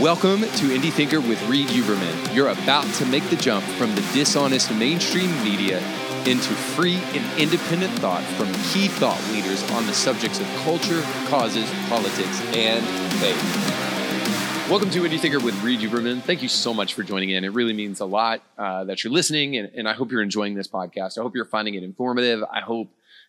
[0.00, 2.32] Welcome to Indie Thinker with Reed Uberman.
[2.32, 5.78] You're about to make the jump from the dishonest mainstream media
[6.24, 11.68] into free and independent thought from key thought leaders on the subjects of culture, causes,
[11.88, 12.86] politics, and
[13.18, 14.70] faith.
[14.70, 16.22] Welcome to Indie Thinker with Reed Uberman.
[16.22, 17.42] Thank you so much for joining in.
[17.42, 20.54] It really means a lot uh, that you're listening, and, and I hope you're enjoying
[20.54, 21.18] this podcast.
[21.18, 22.44] I hope you're finding it informative.
[22.44, 22.88] I hope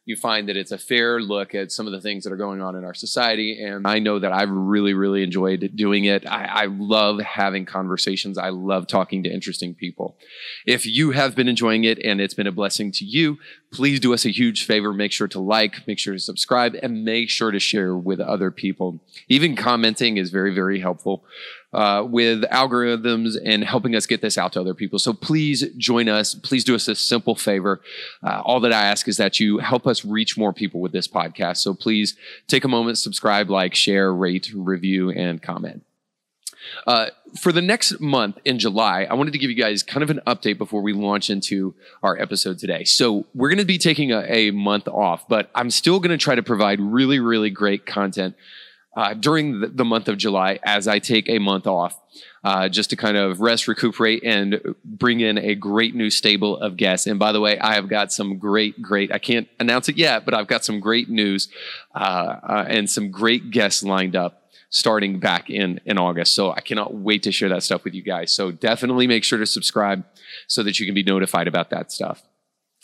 [0.09, 2.61] you find that it's a fair look at some of the things that are going
[2.61, 3.63] on in our society.
[3.63, 6.25] And I know that I've really, really enjoyed doing it.
[6.25, 8.35] I, I, love having conversations.
[8.35, 10.17] I love talking to interesting people.
[10.65, 13.37] If you have been enjoying it and it's been a blessing to you,
[13.71, 14.93] please do us a huge favor.
[14.93, 18.49] Make sure to like, make sure to subscribe, and make sure to share with other
[18.49, 18.99] people.
[19.27, 21.23] Even commenting is very, very helpful
[21.73, 24.99] uh, with algorithms and helping us get this out to other people.
[24.99, 26.33] So please join us.
[26.33, 27.81] Please do us a simple favor.
[28.23, 31.07] Uh, all that I ask is that you help us reach more people with this
[31.07, 31.57] podcast.
[31.57, 32.15] So please
[32.47, 35.83] take a moment, subscribe, like, share, rate, review, and comment.
[36.85, 37.07] Uh,
[37.39, 40.19] for the next month in July, I wanted to give you guys kind of an
[40.27, 42.83] update before we launch into our episode today.
[42.83, 46.17] So, we're going to be taking a, a month off, but I'm still going to
[46.17, 48.35] try to provide really, really great content
[48.95, 51.99] uh, during the, month of July as I take a month off.
[52.41, 56.77] Uh, just to kind of rest, recuperate, and bring in a great new stable of
[56.77, 57.05] guests.
[57.05, 60.23] And by the way, I have got some great, great, I can't announce it yet,
[60.23, 61.49] but I've got some great news
[61.93, 66.33] uh, uh and some great guests lined up starting back in in August.
[66.33, 68.33] So I cannot wait to share that stuff with you guys.
[68.33, 70.05] So definitely make sure to subscribe
[70.47, 72.23] so that you can be notified about that stuff.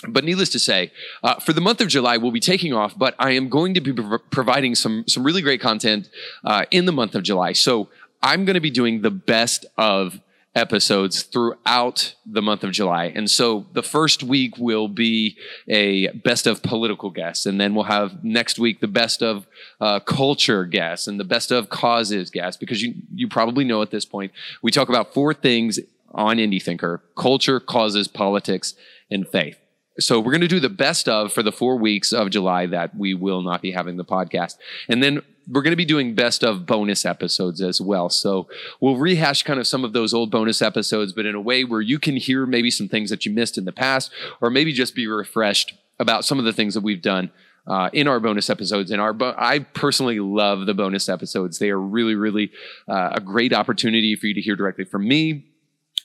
[0.07, 0.91] But needless to say,
[1.23, 3.81] uh, for the month of July, we'll be taking off, but I am going to
[3.81, 6.09] be pro- providing some, some really great content
[6.43, 7.53] uh, in the month of July.
[7.53, 7.89] So
[8.21, 10.19] I'm going to be doing the best of
[10.53, 13.05] episodes throughout the month of July.
[13.05, 17.45] And so the first week will be a best of political guests.
[17.45, 19.47] And then we'll have next week the best of
[19.81, 23.91] uh, culture guests and the best of causes guests, because you, you probably know at
[23.91, 25.79] this point, we talk about four things
[26.13, 28.75] on Indie Thinker culture, causes, politics,
[29.11, 29.57] and faith.
[29.99, 32.95] So we're going to do the best of for the four weeks of July that
[32.95, 34.57] we will not be having the podcast.
[34.89, 38.09] And then we're going to be doing best of bonus episodes as well.
[38.09, 38.47] So
[38.81, 41.81] we'll rehash kind of some of those old bonus episodes, but in a way where
[41.81, 44.11] you can hear maybe some things that you missed in the past,
[44.41, 47.31] or maybe just be refreshed about some of the things that we've done
[47.67, 48.91] uh, in our bonus episodes.
[48.91, 51.59] And our, bo- I personally love the bonus episodes.
[51.59, 52.51] They are really, really
[52.87, 55.45] uh, a great opportunity for you to hear directly from me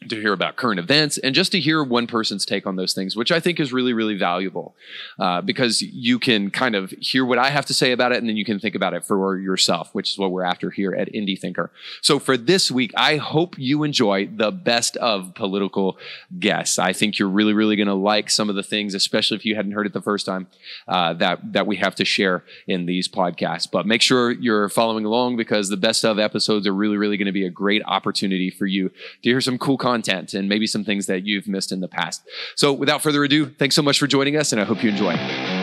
[0.08, 3.16] to hear about current events and just to hear one person's take on those things,
[3.16, 4.74] which I think is really, really valuable
[5.18, 8.28] uh, because you can kind of hear what I have to say about it and
[8.28, 11.12] then you can think about it for yourself, which is what we're after here at
[11.12, 11.70] Indie Thinker.
[12.00, 15.98] So for this week, I hope you enjoy the best of political
[16.38, 16.78] guests.
[16.78, 19.54] I think you're really, really going to like some of the things, especially if you
[19.54, 20.46] hadn't heard it the first time,
[20.88, 23.70] uh, that, that we have to share in these podcasts.
[23.70, 27.26] But make sure you're following along because the best of episodes are really, really going
[27.26, 28.94] to be a great opportunity for you to
[29.28, 32.22] hear some cool content and maybe some things that you've missed in the past.
[32.56, 35.59] So without further ado, thanks so much for joining us, and I hope you enjoy.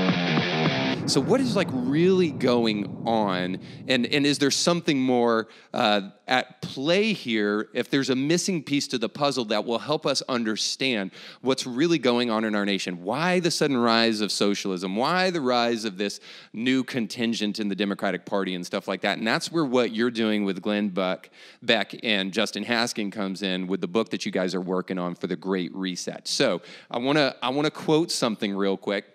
[1.07, 6.61] So, what is like really going on, and and is there something more uh, at
[6.61, 7.69] play here?
[7.73, 11.97] If there's a missing piece to the puzzle that will help us understand what's really
[11.97, 15.97] going on in our nation, why the sudden rise of socialism, why the rise of
[15.97, 16.19] this
[16.51, 20.11] new contingent in the Democratic Party and stuff like that, and that's where what you're
[20.11, 21.29] doing with Glenn Buck,
[21.63, 25.15] Beck and Justin Haskin comes in with the book that you guys are working on
[25.15, 26.27] for the Great Reset.
[26.27, 29.05] So, I want to I want to quote something real quick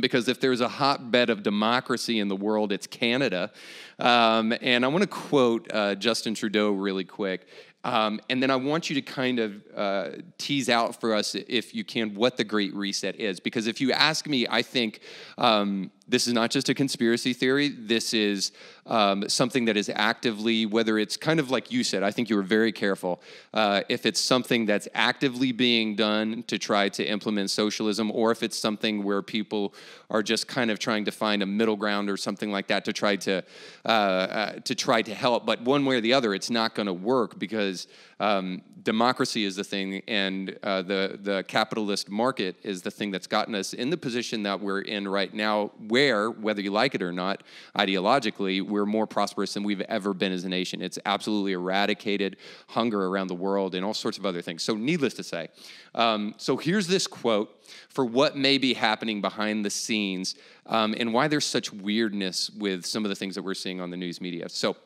[0.00, 3.50] because if there's a hotbed of democracy in the world, it's Canada.
[3.98, 7.46] Um, and I want to quote uh, Justin Trudeau really quick.
[7.84, 10.08] Um, and then I want you to kind of uh,
[10.38, 13.38] tease out for us, if you can, what the Great Reset is.
[13.38, 15.00] Because if you ask me, I think
[15.38, 17.68] um, this is not just a conspiracy theory.
[17.68, 18.52] This is
[18.86, 22.36] um, something that is actively, whether it's kind of like you said, I think you
[22.36, 23.20] were very careful.
[23.52, 28.42] Uh, if it's something that's actively being done to try to implement socialism, or if
[28.42, 29.74] it's something where people
[30.10, 32.92] are just kind of trying to find a middle ground or something like that to
[32.92, 33.42] try to
[33.84, 35.44] uh, uh, to try to help.
[35.44, 37.88] But one way or the other, it's not going to work because
[38.20, 43.26] um, democracy is the thing, and uh, the the capitalist market is the thing that's
[43.26, 47.00] gotten us in the position that we're in right now, where whether you like it
[47.00, 47.42] or not,
[47.74, 50.82] ideologically, we're more prosperous than we've ever been as a nation.
[50.82, 52.36] It's absolutely eradicated
[52.68, 54.62] hunger around the world and all sorts of other things.
[54.62, 55.48] So, needless to say,
[55.94, 57.48] um, so here's this quote
[57.88, 60.34] for what may be happening behind the scenes
[60.66, 63.88] um, and why there's such weirdness with some of the things that we're seeing on
[63.88, 64.50] the news media.
[64.50, 64.76] So,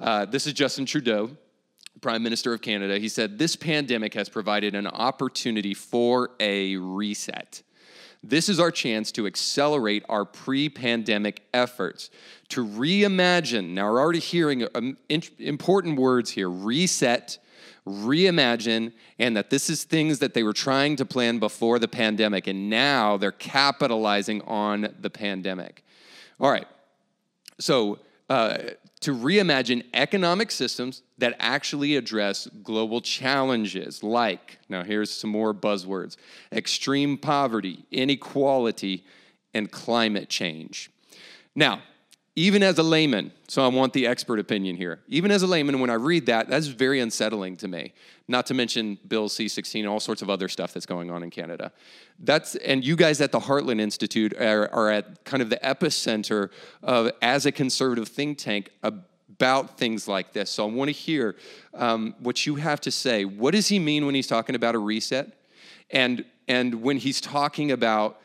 [0.00, 1.30] uh, this is Justin Trudeau
[2.00, 7.62] Prime Minister of Canada, he said, This pandemic has provided an opportunity for a reset.
[8.22, 12.10] This is our chance to accelerate our pre pandemic efforts,
[12.50, 13.70] to reimagine.
[13.70, 14.96] Now, we're already hearing um,
[15.38, 17.38] important words here reset,
[17.86, 22.46] reimagine, and that this is things that they were trying to plan before the pandemic,
[22.46, 25.84] and now they're capitalizing on the pandemic.
[26.40, 26.66] All right.
[27.58, 28.58] So, uh,
[29.00, 36.16] to reimagine economic systems that actually address global challenges like, now here's some more buzzwords
[36.52, 39.04] extreme poverty, inequality,
[39.52, 40.90] and climate change.
[41.54, 41.82] Now,
[42.38, 45.00] even as a layman, so I want the expert opinion here.
[45.08, 47.94] Even as a layman, when I read that, that's very unsettling to me.
[48.28, 51.30] Not to mention Bill C-16 and all sorts of other stuff that's going on in
[51.30, 51.72] Canada.
[52.18, 56.50] That's and you guys at the Heartland Institute are, are at kind of the epicenter
[56.82, 60.50] of as a conservative think tank about things like this.
[60.50, 61.36] So I want to hear
[61.72, 63.24] um, what you have to say.
[63.24, 65.32] What does he mean when he's talking about a reset,
[65.90, 68.20] and and when he's talking about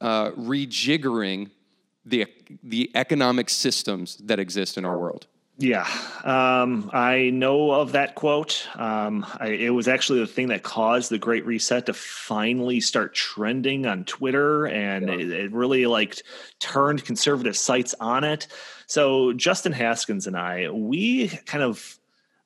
[0.00, 1.50] uh, rejiggering
[2.06, 2.26] the,
[2.62, 5.26] the economic systems that exist in our world.
[5.58, 5.88] Yeah,
[6.22, 8.68] um, I know of that quote.
[8.74, 13.14] Um, I, it was actually the thing that caused the Great Reset to finally start
[13.14, 15.14] trending on Twitter, and yeah.
[15.14, 16.20] it, it, really like
[16.58, 18.48] turned conservative sites on it.
[18.86, 21.98] So Justin Haskins and I, we kind of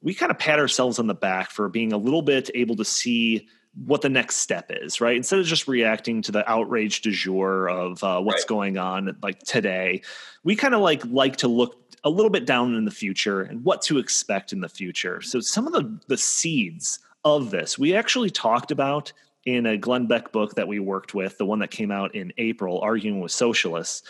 [0.03, 2.85] we kind of pat ourselves on the back for being a little bit able to
[2.85, 5.17] see what the next step is, right?
[5.17, 8.49] Instead of just reacting to the outrage du jour of uh, what's right.
[8.49, 10.03] going on like today,
[10.43, 13.65] we kind of like like to look a little bit down in the future and
[13.65, 15.21] what to expect in the future.
[15.21, 19.13] So some of the the seeds of this we actually talked about
[19.47, 22.33] in a Glenn Beck book that we worked with, the one that came out in
[22.39, 24.03] April, arguing with socialists,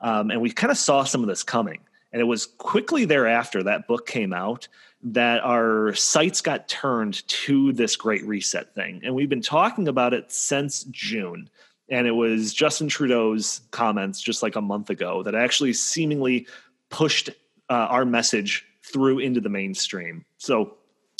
[0.00, 1.80] um, and we kind of saw some of this coming.
[2.12, 4.68] And it was quickly thereafter that book came out
[5.02, 9.00] that our sights got turned to this great reset thing.
[9.04, 11.48] And we've been talking about it since June.
[11.88, 16.46] And it was Justin Trudeau's comments just like a month ago that actually seemingly
[16.90, 17.30] pushed
[17.70, 20.24] uh, our message through into the mainstream.
[20.38, 20.74] So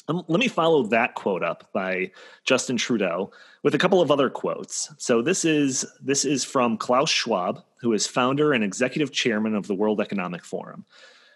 [0.09, 2.11] um, let me follow that quote up by
[2.45, 3.31] Justin Trudeau
[3.63, 4.93] with a couple of other quotes.
[4.99, 9.67] So this is this is from Klaus Schwab, who is founder and executive chairman of
[9.67, 10.85] the World Economic Forum.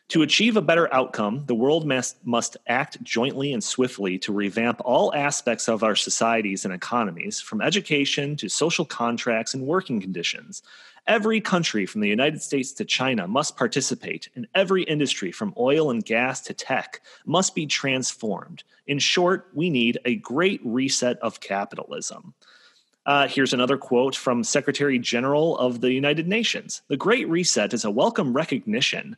[0.09, 4.81] To achieve a better outcome, the world must, must act jointly and swiftly to revamp
[4.85, 10.63] all aspects of our societies and economies, from education to social contracts and working conditions.
[11.07, 15.91] Every country from the United States to China must participate, and every industry from oil
[15.91, 18.63] and gas to tech must be transformed.
[18.87, 22.35] In short, we need a great reset of capitalism.
[23.05, 27.85] Uh, here's another quote from Secretary General of the United Nations The Great Reset is
[27.85, 29.17] a welcome recognition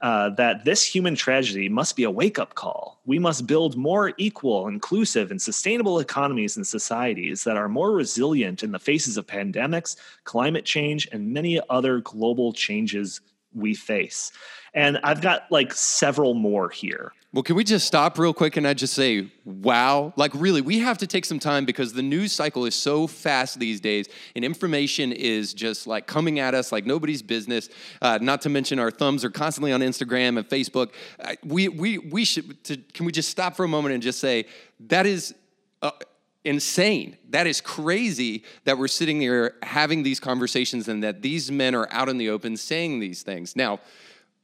[0.00, 3.00] uh, that this human tragedy must be a wake up call.
[3.06, 8.62] We must build more equal, inclusive, and sustainable economies and societies that are more resilient
[8.62, 13.20] in the faces of pandemics, climate change, and many other global changes
[13.54, 14.32] we face.
[14.74, 17.12] And I've got like several more here.
[17.32, 20.12] Well, can we just stop real quick and I just say, wow?
[20.16, 23.60] Like, really, we have to take some time because the news cycle is so fast
[23.60, 27.68] these days and information is just like coming at us like nobody's business.
[28.02, 30.90] Uh, not to mention, our thumbs are constantly on Instagram and Facebook.
[31.20, 34.18] Uh, we, we, we should, to, can we just stop for a moment and just
[34.18, 34.46] say,
[34.80, 35.34] that is.
[35.82, 35.92] Uh,
[36.42, 37.18] insane.
[37.28, 41.86] That is crazy that we're sitting here having these conversations and that these men are
[41.90, 43.56] out in the open saying these things.
[43.56, 43.80] Now,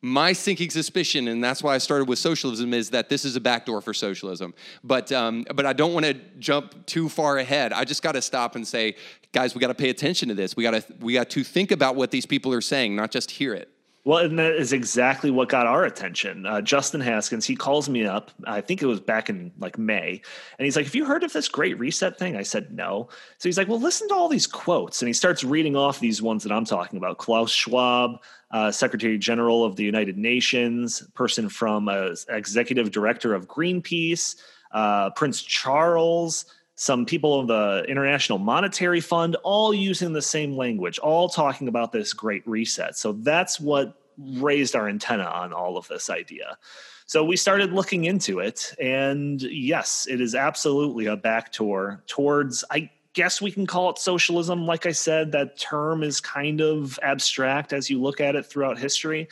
[0.02, 3.40] my sinking suspicion, and that's why I started with socialism, is that this is a
[3.40, 4.54] backdoor for socialism.
[4.84, 7.72] But um, but I don't want to jump too far ahead.
[7.72, 8.96] I just got to stop and say,
[9.32, 10.56] guys, we got to pay attention to this.
[10.56, 13.30] We got to we got to think about what these people are saying, not just
[13.30, 13.70] hear it.
[14.06, 16.46] Well, and that is exactly what got our attention.
[16.46, 18.30] Uh, Justin Haskins, he calls me up.
[18.46, 20.22] I think it was back in like May,
[20.58, 23.08] and he's like, "Have you heard of this Great Reset thing?" I said, "No."
[23.38, 26.22] So he's like, "Well, listen to all these quotes," and he starts reading off these
[26.22, 28.22] ones that I'm talking about: Klaus Schwab,
[28.52, 34.36] uh, Secretary General of the United Nations, person from uh, Executive Director of Greenpeace,
[34.70, 36.44] uh, Prince Charles
[36.76, 41.90] some people of the International Monetary Fund, all using the same language, all talking about
[41.90, 42.96] this great reset.
[42.96, 46.58] So that's what raised our antenna on all of this idea.
[47.06, 52.64] So we started looking into it, and yes, it is absolutely a back backdoor towards,
[52.70, 54.66] I guess we can call it socialism.
[54.66, 58.78] Like I said, that term is kind of abstract as you look at it throughout
[58.78, 59.28] history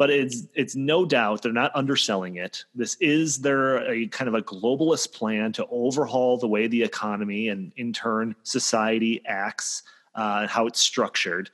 [0.00, 2.64] but it's it's no doubt they're not underselling it.
[2.74, 7.50] This is their a kind of a globalist plan to overhaul the way the economy
[7.50, 9.82] and in turn society acts,
[10.14, 11.50] uh, how it's structured.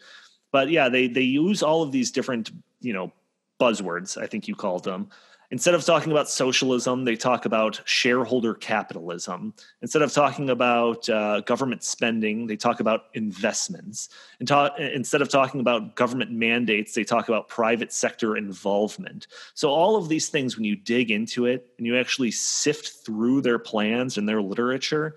[0.52, 3.10] But yeah, they they use all of these different you know
[3.58, 5.08] buzzwords, I think you called them.
[5.50, 9.54] Instead of talking about socialism, they talk about shareholder capitalism.
[9.82, 14.08] Instead of talking about uh, government spending, they talk about investments.
[14.38, 19.28] And ta- instead of talking about government mandates, they talk about private sector involvement.
[19.54, 23.42] So, all of these things, when you dig into it and you actually sift through
[23.42, 25.14] their plans and their literature,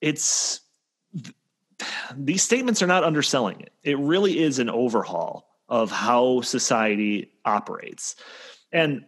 [0.00, 0.60] it's
[2.16, 3.72] these statements are not underselling it.
[3.82, 8.16] It really is an overhaul of how society operates.
[8.72, 9.04] And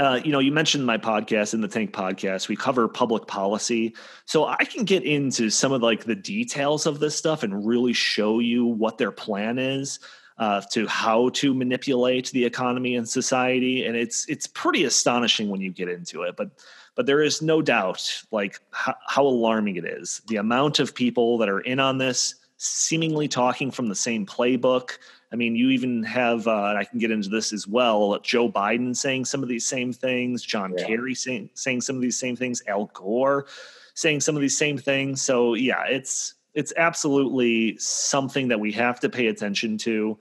[0.00, 2.48] uh, you know, you mentioned my podcast in the Tank podcast.
[2.48, 7.00] We cover public policy, so I can get into some of like the details of
[7.00, 9.98] this stuff and really show you what their plan is
[10.38, 13.84] uh, to how to manipulate the economy and society.
[13.84, 16.34] And it's it's pretty astonishing when you get into it.
[16.34, 16.50] But
[16.94, 21.36] but there is no doubt like how, how alarming it is the amount of people
[21.36, 24.92] that are in on this, seemingly talking from the same playbook
[25.32, 28.50] I mean, you even have, uh, and I can get into this as well, Joe
[28.50, 30.86] Biden saying some of these same things, John yeah.
[30.86, 33.46] Kerry saying, saying some of these same things, Al Gore
[33.94, 35.22] saying some of these same things.
[35.22, 40.18] So, yeah, it's it's absolutely something that we have to pay attention to.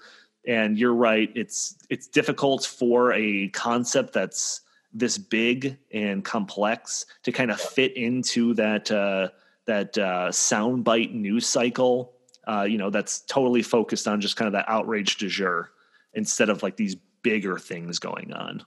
[0.47, 4.61] And you're right; it's it's difficult for a concept that's
[4.93, 9.29] this big and complex to kind of fit into that uh,
[9.65, 12.13] that uh, soundbite news cycle
[12.49, 15.71] uh, you know, that's totally focused on just kind of that outrage de jour
[16.13, 18.63] instead of like these bigger things going on.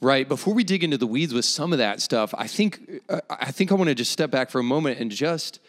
[0.00, 0.28] Right.
[0.28, 3.50] Before we dig into the weeds with some of that stuff, I think uh, I
[3.50, 5.60] think I want to just step back for a moment and just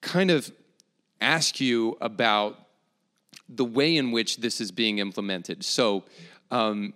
[0.00, 0.50] kind of
[1.20, 2.58] ask you about
[3.48, 5.64] the way in which this is being implemented.
[5.64, 6.04] So,
[6.50, 6.94] um,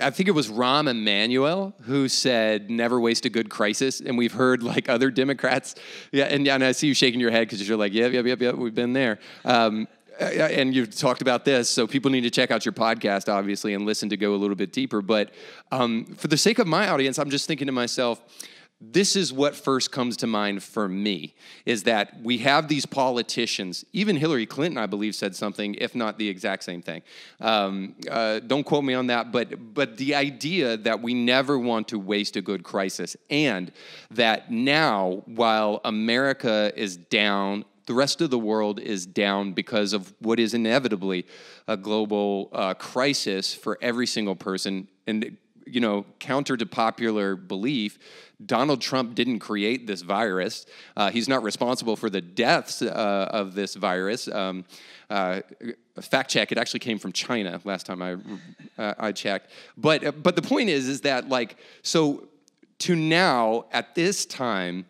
[0.00, 4.32] I think it was Rahm Emanuel who said, "Never waste a good crisis." And we've
[4.32, 5.74] heard like other Democrats,
[6.12, 8.40] yeah, and, and I see you shaking your head because you're like, "Yep, yep, yep,
[8.40, 9.86] yep, we've been there." Um,
[10.18, 13.84] and you've talked about this, so people need to check out your podcast, obviously, and
[13.86, 15.02] listen to go a little bit deeper.
[15.02, 15.32] But
[15.70, 18.20] um, for the sake of my audience, I'm just thinking to myself
[18.84, 21.34] this is what first comes to mind for me
[21.64, 23.84] is that we have these politicians.
[23.92, 27.02] Even hillary clinton i believe said something if not the exact same thing.
[27.40, 31.88] Um, uh, don't quote me on that but but the idea that we never want
[31.88, 33.70] to waste a good crisis and
[34.10, 40.14] that now while america is down the rest of the world is down because of
[40.20, 41.26] what is inevitably
[41.66, 44.88] a global uh, crisis for every single person.
[45.06, 45.36] And
[45.66, 47.98] you know counter to popular belief
[48.46, 50.66] Donald Trump didn't create this virus.
[50.96, 54.28] Uh, he's not responsible for the deaths uh, of this virus.
[54.28, 54.64] Um,
[55.10, 55.40] uh,
[56.00, 58.16] fact check, it actually came from China last time I,
[58.82, 59.50] uh, I checked.
[59.76, 62.28] But, but the point is, is that like, so
[62.80, 64.86] to now, at this time,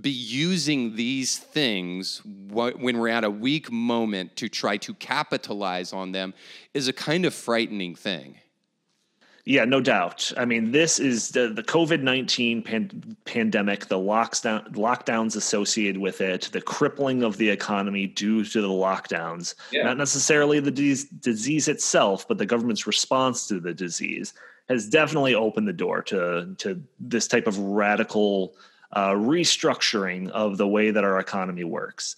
[0.00, 6.12] be using these things when we're at a weak moment to try to capitalize on
[6.12, 6.34] them
[6.72, 8.36] is a kind of frightening thing.
[9.48, 10.30] Yeah, no doubt.
[10.36, 16.20] I mean, this is the, the COVID 19 pan- pandemic, the lockdown, lockdowns associated with
[16.20, 19.54] it, the crippling of the economy due to the lockdowns.
[19.72, 19.84] Yeah.
[19.84, 24.34] Not necessarily the disease, disease itself, but the government's response to the disease
[24.68, 28.54] has definitely opened the door to, to this type of radical
[28.92, 32.16] uh, restructuring of the way that our economy works.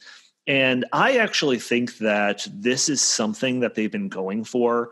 [0.48, 4.90] And I actually think that this is something that they've been going for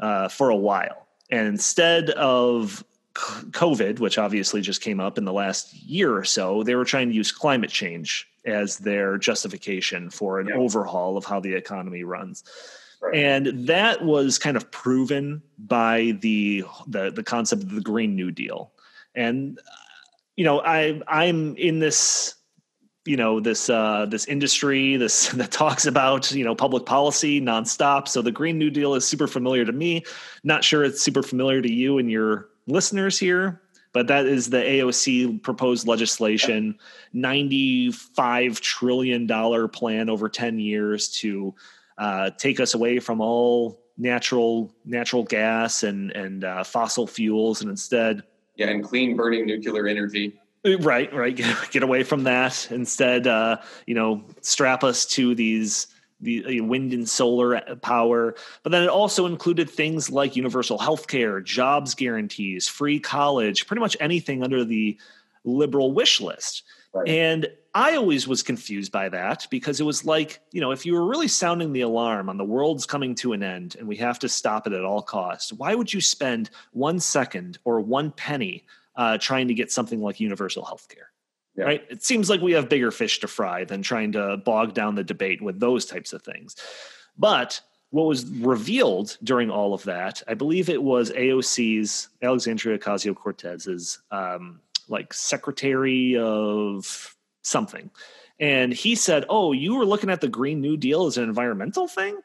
[0.00, 1.03] uh, for a while
[1.34, 6.62] and instead of COVID, which obviously just came up in the last year or so,
[6.62, 10.54] they were trying to use climate change as their justification for an yeah.
[10.54, 12.44] overhaul of how the economy runs.
[13.02, 13.16] Right.
[13.16, 18.30] And that was kind of proven by the, the the concept of the Green New
[18.30, 18.70] Deal.
[19.16, 19.62] And uh,
[20.36, 22.36] you know, I I'm in this
[23.06, 28.08] you know this uh, this industry this that talks about you know public policy nonstop.
[28.08, 30.04] So the Green New Deal is super familiar to me.
[30.42, 33.60] Not sure it's super familiar to you and your listeners here,
[33.92, 36.78] but that is the AOC proposed legislation,
[37.12, 41.54] ninety five trillion dollar plan over ten years to
[41.98, 47.70] uh, take us away from all natural natural gas and and uh, fossil fuels, and
[47.70, 48.22] instead
[48.56, 51.36] yeah, and clean burning nuclear energy Right, right.
[51.70, 52.68] Get, away from that.
[52.70, 55.88] Instead, uh, you know, strap us to these
[56.20, 58.34] the uh, wind and solar power.
[58.62, 63.80] But then it also included things like universal health care, jobs guarantees, free college, pretty
[63.80, 64.98] much anything under the
[65.44, 66.62] liberal wish list.
[66.94, 67.08] Right.
[67.08, 70.94] And I always was confused by that because it was like, you know, if you
[70.94, 74.18] were really sounding the alarm on the world's coming to an end and we have
[74.20, 78.64] to stop it at all costs, why would you spend one second or one penny
[78.96, 81.10] uh, trying to get something like universal health care.
[81.56, 81.64] Yeah.
[81.64, 81.84] Right?
[81.88, 85.04] It seems like we have bigger fish to fry than trying to bog down the
[85.04, 86.56] debate with those types of things.
[87.16, 87.60] But
[87.90, 94.00] what was revealed during all of that, I believe it was AOC's Alexandria Ocasio Cortez's
[94.10, 97.90] um, like secretary of something.
[98.40, 101.86] And he said, Oh, you were looking at the Green New Deal as an environmental
[101.86, 102.18] thing?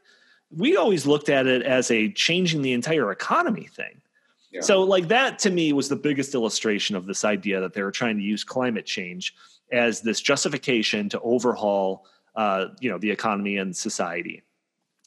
[0.50, 4.02] We always looked at it as a changing the entire economy thing.
[4.52, 4.62] Yeah.
[4.62, 7.92] So, like, that to me was the biggest illustration of this idea that they were
[7.92, 9.36] trying to use climate change
[9.72, 14.44] as this justification to overhaul, uh, you know, the economy and society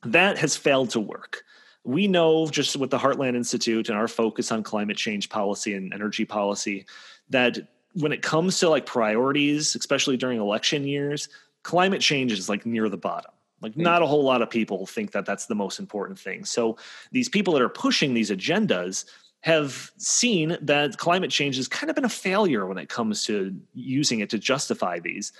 [0.04, 1.44] that has failed to work.
[1.84, 5.92] We know just with the Heartland Institute and our focus on climate change policy and
[5.92, 6.87] energy policy
[7.30, 7.58] that
[7.94, 11.28] when it comes to like priorities, especially during election years,
[11.62, 13.32] climate change is like near the bottom.
[13.61, 13.82] Like, hmm.
[13.82, 16.44] not a whole lot of people think that that's the most important thing.
[16.44, 16.78] So,
[17.12, 19.04] these people that are pushing these agendas
[19.42, 23.54] have seen that climate change has kind of been a failure when it comes to
[23.75, 25.32] using it to justify these.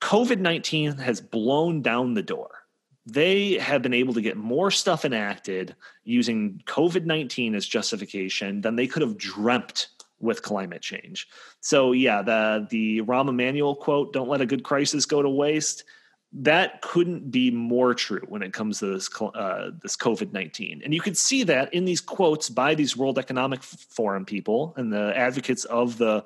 [0.00, 2.62] COVID 19 has blown down the door
[3.06, 8.76] they have been able to get more stuff enacted using COVID 19 as justification than
[8.76, 9.88] they could have dreamt
[10.20, 11.26] with climate change.
[11.60, 15.82] So, yeah, the, the Rahm Emanuel quote, don't let a good crisis go to waste,
[16.34, 20.80] that couldn't be more true when it comes to this, uh, this COVID 19.
[20.82, 24.92] And you could see that in these quotes by these World Economic Forum people and
[24.92, 26.24] the advocates of the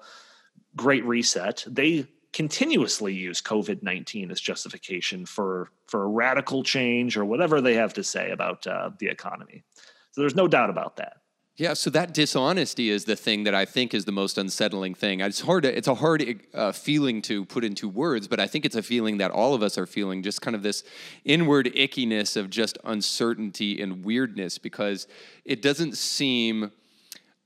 [0.76, 1.64] Great Reset.
[1.66, 7.74] They continuously use COVID nineteen as justification for for a radical change or whatever they
[7.74, 9.64] have to say about uh, the economy.
[10.12, 11.18] So there's no doubt about that.
[11.58, 15.20] Yeah, so that dishonesty is the thing that I think is the most unsettling thing.
[15.20, 18.66] It's hard to, it's a hard uh, feeling to put into words, but I think
[18.66, 20.84] it's a feeling that all of us are feeling, just kind of this
[21.24, 25.06] inward ickiness of just uncertainty and weirdness, because
[25.46, 26.72] it doesn't seem,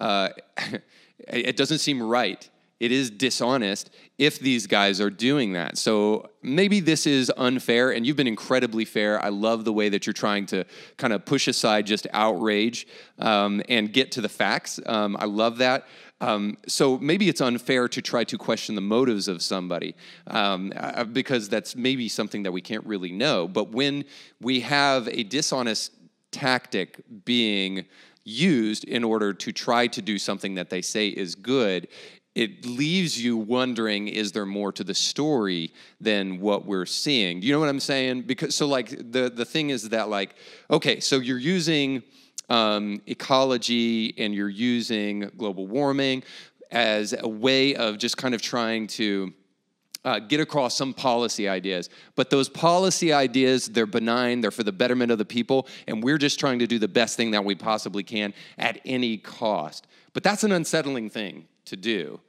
[0.00, 0.30] uh,
[1.28, 2.50] it doesn't seem right
[2.80, 5.76] it is dishonest if these guys are doing that.
[5.78, 9.22] So maybe this is unfair, and you've been incredibly fair.
[9.22, 10.64] I love the way that you're trying to
[10.96, 12.86] kind of push aside just outrage
[13.18, 14.80] um, and get to the facts.
[14.86, 15.86] Um, I love that.
[16.22, 19.94] Um, so maybe it's unfair to try to question the motives of somebody
[20.26, 23.48] um, uh, because that's maybe something that we can't really know.
[23.48, 24.04] But when
[24.40, 25.92] we have a dishonest
[26.30, 27.86] tactic being
[28.24, 31.88] used in order to try to do something that they say is good,
[32.34, 37.52] it leaves you wondering is there more to the story than what we're seeing you
[37.52, 40.34] know what i'm saying because so like the the thing is that like
[40.70, 42.02] okay so you're using
[42.48, 46.24] um, ecology and you're using global warming
[46.70, 49.32] as a way of just kind of trying to
[50.04, 51.90] uh, get across some policy ideas.
[52.16, 56.18] But those policy ideas, they're benign, they're for the betterment of the people, and we're
[56.18, 59.86] just trying to do the best thing that we possibly can at any cost.
[60.12, 62.20] But that's an unsettling thing to do.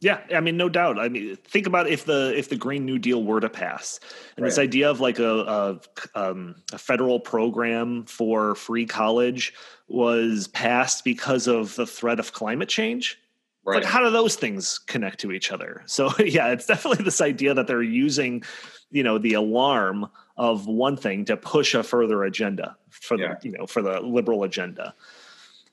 [0.00, 0.98] Yeah, I mean, no doubt.
[0.98, 4.00] I mean, think about if the if the Green New Deal were to pass,
[4.36, 4.50] and right.
[4.50, 5.80] this idea of like a
[6.14, 9.54] a, um, a federal program for free college
[9.88, 13.18] was passed because of the threat of climate change.
[13.64, 13.76] Right.
[13.76, 15.82] Like, how do those things connect to each other?
[15.86, 18.42] So, yeah, it's definitely this idea that they're using,
[18.90, 23.36] you know, the alarm of one thing to push a further agenda for yeah.
[23.40, 24.94] the you know for the liberal agenda.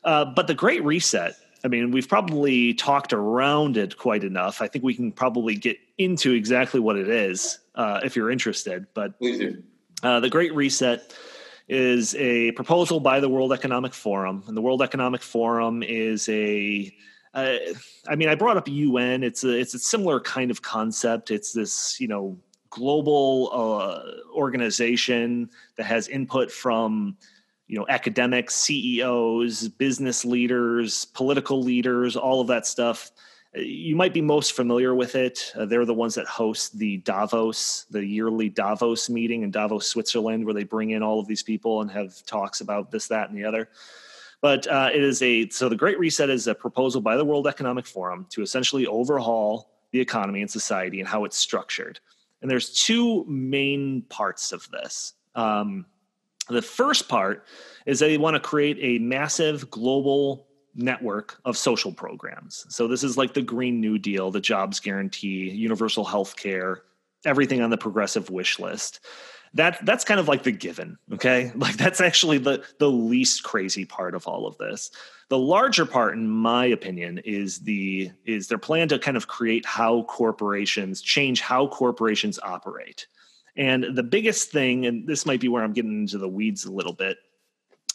[0.04, 4.62] Uh, but the Great Reset I mean, we've probably talked around it quite enough.
[4.62, 8.88] I think we can probably get into exactly what it is uh, if you're interested.
[8.94, 9.14] But
[10.04, 11.14] uh, the Great Reset
[11.68, 16.94] is a proposal by the World Economic Forum, and the World Economic Forum is a
[17.34, 17.56] uh,
[18.10, 19.24] I mean, I brought up UN.
[19.24, 21.32] It's a it's a similar kind of concept.
[21.32, 22.38] It's this you know
[22.70, 27.18] global uh, organization that has input from
[27.72, 33.12] you know academics ceos business leaders political leaders all of that stuff.
[33.54, 35.52] You might be most familiar with it.
[35.58, 40.44] Uh, they're the ones that host the davos the yearly davos meeting in davos switzerland
[40.44, 43.38] where they bring in all of these people and have talks about this that and
[43.38, 43.70] the other.
[44.42, 47.48] But uh, it is a so the great reset is a proposal by the world
[47.48, 52.02] economic forum to essentially overhaul the economy and society and how it's structured.
[52.42, 55.14] And there's two main parts of this.
[55.36, 55.86] Um,
[56.50, 57.46] the first part
[57.86, 62.66] is they want to create a massive global network of social programs.
[62.70, 66.84] So this is like the Green New Deal, the jobs guarantee, universal health care,
[67.26, 69.02] everything on the progressive wish list.
[69.54, 71.52] That that's kind of like the given, okay?
[71.58, 74.92] Like that's actually the the least crazy part of all of this.
[75.28, 79.66] The larger part in my opinion is the is their plan to kind of create
[79.66, 83.08] how corporations change how corporations operate.
[83.58, 86.72] And the biggest thing, and this might be where I'm getting into the weeds a
[86.72, 87.18] little bit,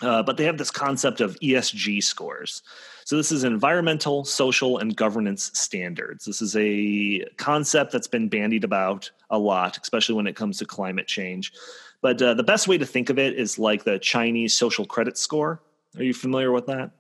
[0.03, 2.63] uh, but they have this concept of ESG scores.
[3.05, 6.25] So, this is environmental, social, and governance standards.
[6.25, 10.67] This is a concept that's been bandied about a lot, especially when it comes to
[10.67, 11.53] climate change.
[12.03, 15.17] But uh, the best way to think of it is like the Chinese social credit
[15.17, 15.63] score.
[15.97, 16.91] Are you familiar with that?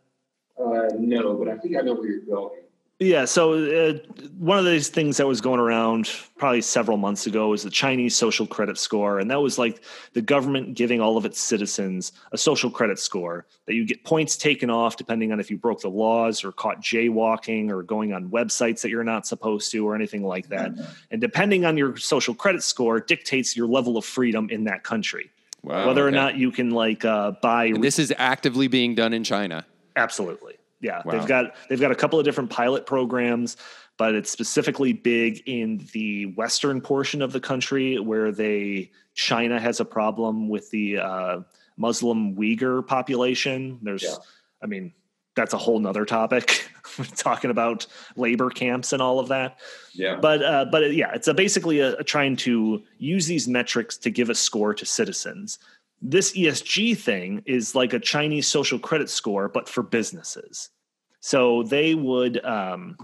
[0.59, 2.63] Uh, no, but I think I know where you're going.
[2.99, 3.99] Yeah, so uh,
[4.39, 8.17] one of these things that was going around probably several months ago was the Chinese
[8.17, 9.83] social credit score, and that was like
[10.15, 14.39] the government giving all of its citizens a social credit score that you get points
[14.39, 18.31] taken off depending on if you broke the laws or caught jaywalking or going on
[18.31, 20.73] websites that you're not supposed to or anything like that.
[20.73, 20.93] Mm-hmm.
[21.11, 25.31] And depending on your social credit score dictates your level of freedom in that country.
[25.63, 26.09] Wow, whether okay.
[26.09, 27.67] or not you can like uh, buy.
[27.67, 29.67] And this is actively being done in China.
[29.97, 31.13] Absolutely yeah wow.
[31.13, 33.57] they've got they've got a couple of different pilot programs
[33.99, 39.81] but it's specifically big in the western portion of the country where they china has
[39.81, 41.41] a problem with the uh,
[41.77, 44.17] muslim uyghur population there's yeah.
[44.63, 44.93] i mean
[45.35, 46.71] that's a whole nother topic
[47.17, 47.87] talking about
[48.17, 49.59] labor camps and all of that
[49.93, 53.97] yeah but uh, but yeah it's a basically a, a trying to use these metrics
[53.99, 55.59] to give a score to citizens
[56.03, 60.71] this ESG thing is like a Chinese social credit score, but for businesses.
[61.21, 62.97] So they would, um,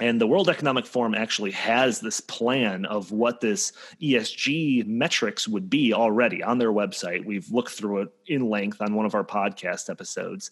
[0.00, 5.70] and the World Economic Forum actually has this plan of what this ESG metrics would
[5.70, 7.24] be already on their website.
[7.24, 10.50] We've looked through it in length on one of our podcast episodes.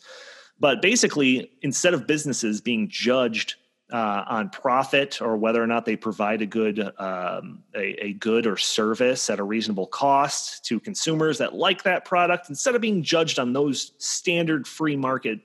[0.60, 3.56] But basically, instead of businesses being judged
[3.92, 8.46] uh, on profit or whether or not they provide a good um, a, a, good
[8.46, 13.02] or service at a reasonable cost to consumers that like that product instead of being
[13.02, 15.40] judged on those standard free market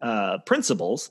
[0.00, 1.10] uh, principles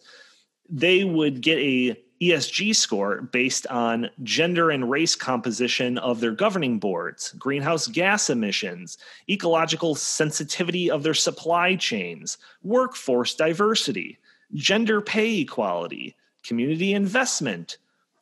[0.70, 6.78] they would get a ESG score based on gender and race composition of their governing
[6.78, 8.98] boards, greenhouse gas emissions,
[9.30, 14.18] ecological sensitivity of their supply chains, workforce diversity,
[14.54, 17.78] gender pay equality, community investment,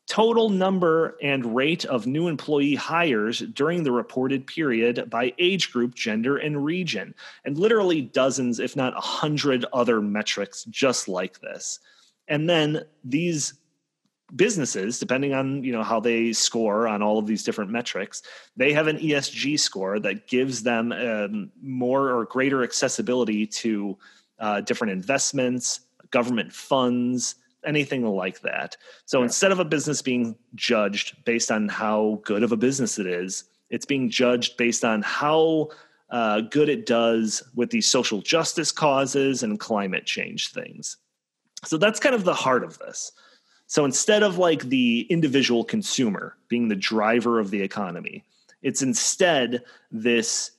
[0.08, 5.94] total number and rate of new employee hires during the reported period by age group,
[5.96, 7.14] gender, and region,
[7.46, 11.80] and literally dozens, if not a hundred other metrics just like this.
[12.28, 13.54] And then these
[14.36, 18.24] businesses depending on you know how they score on all of these different metrics
[18.58, 23.98] they have an esg score that gives them um, more or greater accessibility to
[24.40, 28.78] uh, different investments government funds anything like that.
[29.06, 29.26] So yeah.
[29.26, 33.46] instead of a business being judged based on how good of a business it is,
[33.70, 35.70] it's being judged based on how
[36.10, 40.98] uh, good it does with these social justice causes and climate change things.
[41.66, 43.12] So that's kind of the heart of this.
[43.68, 48.24] So instead of like the individual consumer being the driver of the economy,
[48.62, 50.52] it's instead this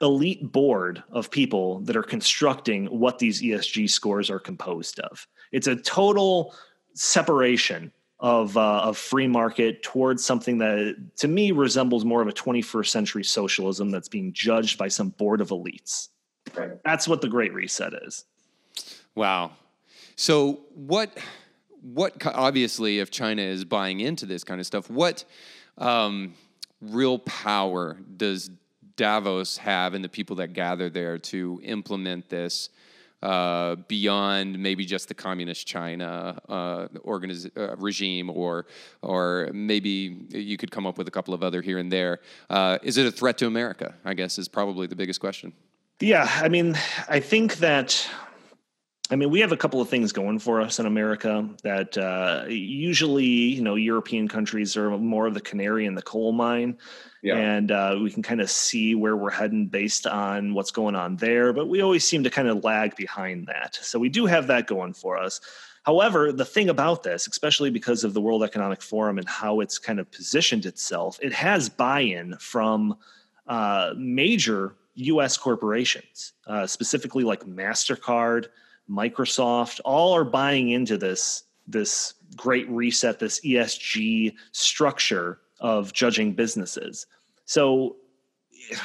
[0.00, 5.26] elite board of people that are constructing what these ESG scores are composed of.
[5.52, 6.54] It's a total
[6.94, 12.32] separation of uh, of free market towards something that to me resembles more of a
[12.32, 16.08] 21st century socialism that's being judged by some board of elites.
[16.54, 16.82] Right.
[16.84, 18.24] That's what the Great Reset is.
[19.14, 19.52] Wow.
[20.16, 21.16] So what
[21.82, 25.24] what obviously if China is buying into this kind of stuff, what
[25.78, 26.34] um,
[26.80, 28.50] real power does
[28.96, 32.70] Davos have and the people that gather there to implement this
[33.26, 38.66] uh, beyond maybe just the communist China uh, organiz- uh, regime, or
[39.02, 42.20] or maybe you could come up with a couple of other here and there.
[42.48, 43.94] Uh, is it a threat to America?
[44.04, 45.52] I guess is probably the biggest question.
[45.98, 48.08] Yeah, I mean, I think that
[49.08, 52.44] I mean, we have a couple of things going for us in America that uh,
[52.48, 56.78] usually, you know, European countries are more of the canary in the coal mine.
[57.22, 57.36] Yeah.
[57.36, 61.16] And uh, we can kind of see where we're heading based on what's going on
[61.16, 61.52] there.
[61.52, 63.76] But we always seem to kind of lag behind that.
[63.76, 65.40] So we do have that going for us.
[65.84, 69.78] However, the thing about this, especially because of the World Economic Forum and how it's
[69.78, 72.96] kind of positioned itself, it has buy in from
[73.46, 78.46] uh, major US corporations, uh, specifically like MasterCard.
[78.90, 87.06] Microsoft, all are buying into this this great reset, this ESG structure of judging businesses.
[87.44, 87.96] So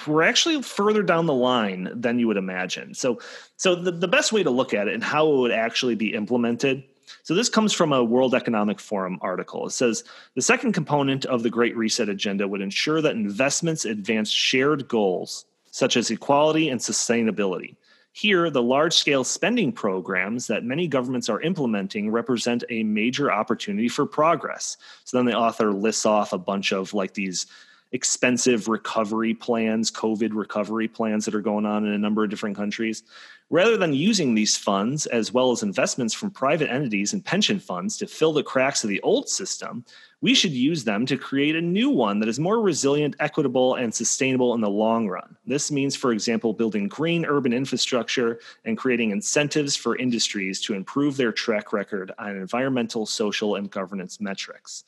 [0.07, 2.93] we're actually further down the line than you would imagine.
[2.93, 3.19] So
[3.57, 6.13] so the, the best way to look at it and how it would actually be
[6.13, 6.83] implemented.
[7.23, 9.67] So this comes from a World Economic Forum article.
[9.67, 10.03] It says
[10.35, 15.45] the second component of the Great Reset agenda would ensure that investments advance shared goals
[15.71, 17.75] such as equality and sustainability.
[18.13, 23.87] Here, the large scale spending programs that many governments are implementing represent a major opportunity
[23.87, 24.75] for progress.
[25.05, 27.47] So then the author lists off a bunch of like these
[27.93, 32.57] expensive recovery plans, COVID recovery plans that are going on in a number of different
[32.57, 33.03] countries.
[33.51, 37.97] Rather than using these funds, as well as investments from private entities and pension funds,
[37.97, 39.83] to fill the cracks of the old system,
[40.21, 43.93] we should use them to create a new one that is more resilient, equitable, and
[43.93, 45.35] sustainable in the long run.
[45.45, 51.17] This means, for example, building green urban infrastructure and creating incentives for industries to improve
[51.17, 54.85] their track record on environmental, social, and governance metrics.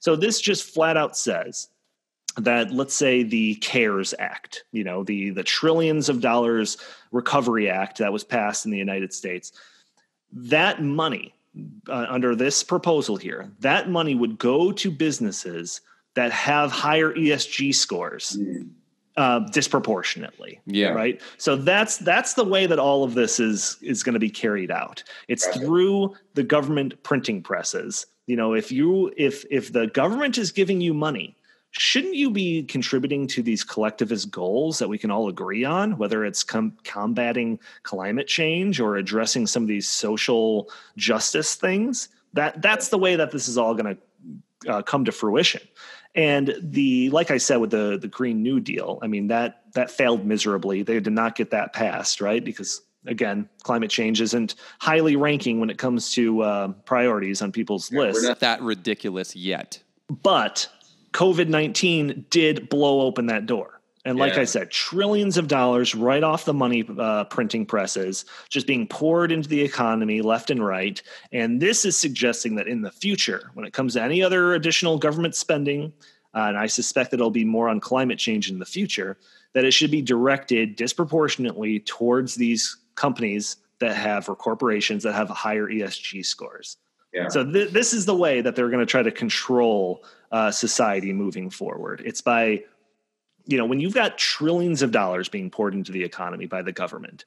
[0.00, 1.68] So, this just flat out says
[2.36, 6.76] that let's say the cares act you know the the trillions of dollars
[7.12, 9.52] recovery act that was passed in the united states
[10.32, 11.34] that money
[11.88, 15.80] uh, under this proposal here that money would go to businesses
[16.14, 18.38] that have higher esg scores
[19.16, 20.88] uh, disproportionately yeah.
[20.88, 21.20] right?
[21.38, 24.70] So that's that's the way that all of this is is going to be carried
[24.70, 25.02] out.
[25.28, 28.06] It's through the government printing presses.
[28.26, 31.35] You know if you if if the government is giving you money
[31.78, 36.24] shouldn't you be contributing to these collectivist goals that we can all agree on whether
[36.24, 42.08] it's com- combating climate change or addressing some of these social justice things?
[42.32, 45.62] That that's the way that this is all going to uh, come to fruition.
[46.14, 49.90] And the like i said with the the green new deal i mean that that
[49.90, 50.82] failed miserably.
[50.82, 52.42] They did not get that passed right?
[52.42, 57.92] Because again climate change isn't highly ranking when it comes to uh, priorities on people's
[57.92, 58.22] yeah, lists.
[58.22, 59.82] we're not that ridiculous yet.
[60.22, 60.68] But
[61.12, 63.80] COVID 19 did blow open that door.
[64.04, 64.42] And like Yeah.
[64.42, 69.32] I said, trillions of dollars right off the money uh, printing presses just being poured
[69.32, 71.02] into the economy left and right.
[71.32, 74.96] And this is suggesting that in the future, when it comes to any other additional
[74.96, 75.92] government spending,
[76.34, 79.18] uh, and I suspect that it'll be more on climate change in the future,
[79.54, 85.28] that it should be directed disproportionately towards these companies that have or corporations that have
[85.30, 86.76] higher ESG scores.
[87.16, 87.28] Yeah.
[87.28, 91.12] So th- this is the way that they're going to try to control uh, society
[91.12, 92.02] moving forward.
[92.04, 92.62] It's by,
[93.46, 96.72] you know, when you've got trillions of dollars being poured into the economy by the
[96.72, 97.24] government,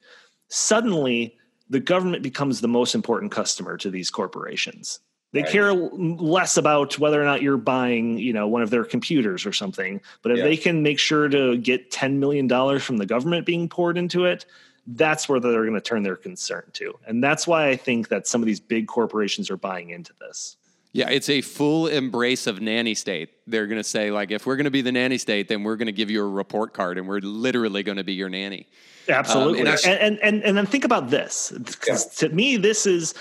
[0.48, 1.36] suddenly
[1.68, 5.00] the government becomes the most important customer to these corporations.
[5.32, 5.50] They Right.
[5.52, 9.52] care less about whether or not you're buying, you know, one of their computers or
[9.52, 10.00] something.
[10.22, 10.44] But if Yeah.
[10.44, 14.24] they can make sure to get ten million dollars from the government being poured into
[14.24, 14.44] it,
[14.96, 16.98] that's where they're going to turn their concern to.
[17.06, 20.56] And that's why I think that some of these big corporations are buying into this.
[20.92, 23.30] Yeah, it's a full embrace of nanny state.
[23.46, 25.76] They're going to say, like, if we're going to be the nanny state, then we're
[25.76, 28.66] going to give you a report card and we're literally going to be your nanny.
[29.08, 29.60] Absolutely.
[29.62, 31.52] Um, and and, I- and, and and then think about this.
[31.80, 33.14] 'Cause To me, this is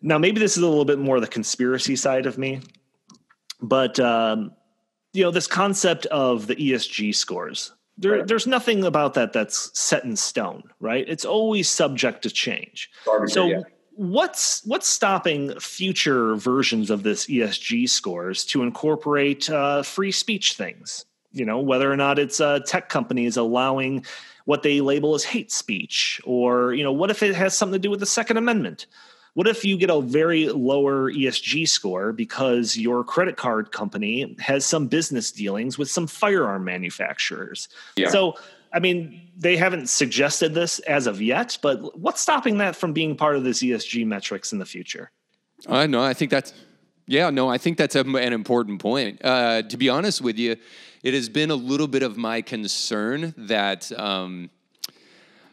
[0.00, 2.60] now maybe this is a little bit more the conspiracy side of me,
[3.60, 4.52] but um,
[5.12, 7.72] you know, this concept of the ESG scores.
[7.98, 8.26] There, Right.
[8.26, 11.04] There's nothing about that that's set in stone, right?
[11.08, 12.90] It's always subject to change.
[13.06, 13.62] Arbitrary, So yeah.
[13.96, 21.06] what's what's stopping future versions of this ESG scores to incorporate uh, free speech things?
[21.32, 24.06] You know, whether or not it's uh, tech companies allowing
[24.44, 27.78] what they label as hate speech, or you know, what if it has something to
[27.78, 28.86] do with the Second Amendment?
[29.38, 34.66] What if you get a very lower ESG score because your credit card company has
[34.66, 37.68] some business dealings with some firearm manufacturers?
[37.94, 38.08] Yeah.
[38.08, 38.34] So,
[38.72, 43.14] I mean, they haven't suggested this as of yet, but what's stopping that from being
[43.14, 45.12] part of this ESG metrics in the future?
[45.68, 46.02] I know.
[46.02, 46.52] I think that's
[47.06, 47.30] yeah.
[47.30, 49.20] No, I think that's an important point.
[49.22, 50.56] Uh, to be honest with you,
[51.04, 53.92] it has been a little bit of my concern that.
[53.96, 54.50] Um,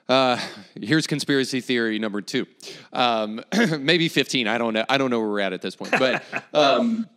[0.07, 0.39] uh,
[0.79, 2.45] here's conspiracy theory number two,
[2.93, 3.41] um,
[3.79, 4.47] maybe fifteen.
[4.47, 4.85] I don't know.
[4.87, 7.07] I don't know where we're at at this point, but um,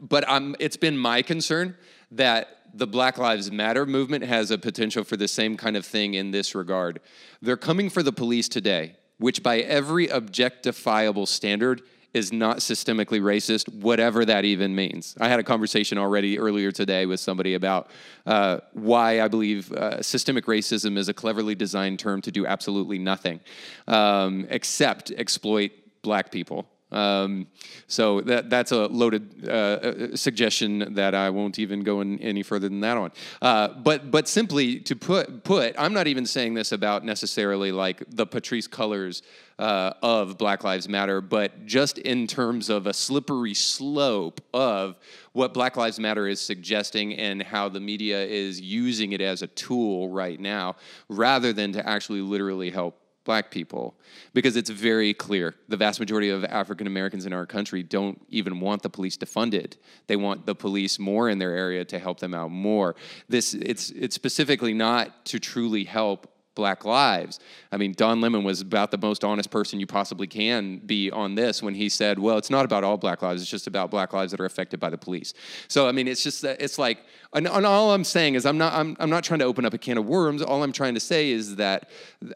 [0.00, 1.76] but um, it's been my concern
[2.12, 6.14] that the Black Lives Matter movement has a potential for the same kind of thing
[6.14, 7.00] in this regard.
[7.42, 11.82] They're coming for the police today, which by every objectifiable standard
[12.14, 15.16] is not systemically racist, whatever that even means.
[15.20, 17.90] I had a conversation already earlier today with somebody about
[18.26, 22.98] uh, why I believe uh, systemic racism is a cleverly designed term to do absolutely
[22.98, 23.40] nothing
[23.88, 25.72] um, except exploit
[26.02, 26.66] black people.
[26.92, 27.46] Um,
[27.86, 32.42] so that that's a loaded uh, uh, suggestion that I won't even go in any
[32.42, 33.12] further than that on.
[33.40, 38.02] Uh, but but simply to put put, I'm not even saying this about necessarily like
[38.08, 39.22] the Patrisse Cullors
[39.58, 44.96] uh, of Black Lives Matter, but just in terms of a slippery slope of
[45.32, 49.46] what Black Lives Matter is suggesting and how the media is using it as a
[49.46, 50.76] tool right now,
[51.08, 53.94] rather than to actually literally help black people
[54.34, 58.60] because it's very clear the vast majority of African Americans in our country don't even
[58.60, 59.76] want the police to fund it.
[60.06, 62.96] They want the police more in their area to help them out more.
[63.28, 67.40] This it's it's specifically not to truly help black lives.
[67.70, 71.34] I mean, Don Lemon was about the most honest person you possibly can be on
[71.34, 74.12] this when he said, "Well, it's not about all black lives; it's just about black
[74.12, 75.34] lives that are affected by the police."
[75.68, 76.98] So, I mean, it's just it's like,
[77.32, 79.74] and, and all I'm saying is, I'm not, I'm, I'm not trying to open up
[79.74, 80.42] a can of worms.
[80.42, 81.88] All I'm trying to say is that.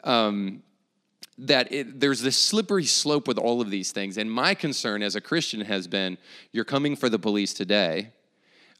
[0.03, 0.63] Um,
[1.37, 4.17] that it, there's this slippery slope with all of these things.
[4.17, 6.17] And my concern as a Christian has been
[6.51, 8.11] you're coming for the police today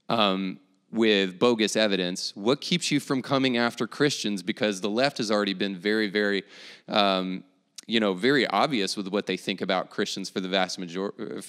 [0.09, 0.59] um,
[0.91, 2.35] with bogus evidence.
[2.35, 4.41] What keeps you from coming after Christians?
[4.41, 6.43] Because the left has already been very, very.
[6.87, 7.43] Um,
[7.89, 11.39] you know, very obvious with what they think about Christians for the vast majority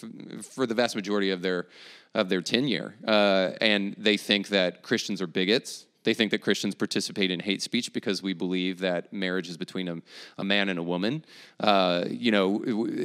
[0.40, 1.66] for the vast majority of their
[2.14, 6.74] of their tenure, uh, and they think that Christians are bigots they think that Christians
[6.74, 9.96] participate in hate speech because we believe that marriage is between a,
[10.38, 11.22] a man and a woman.
[11.60, 12.64] Uh, you know,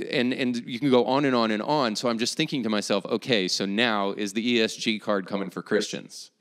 [0.10, 1.98] and, and you can go on and on and on.
[1.98, 5.62] So I'm just thinking to myself, okay, so now is the ESG card coming for
[5.62, 6.32] Christians?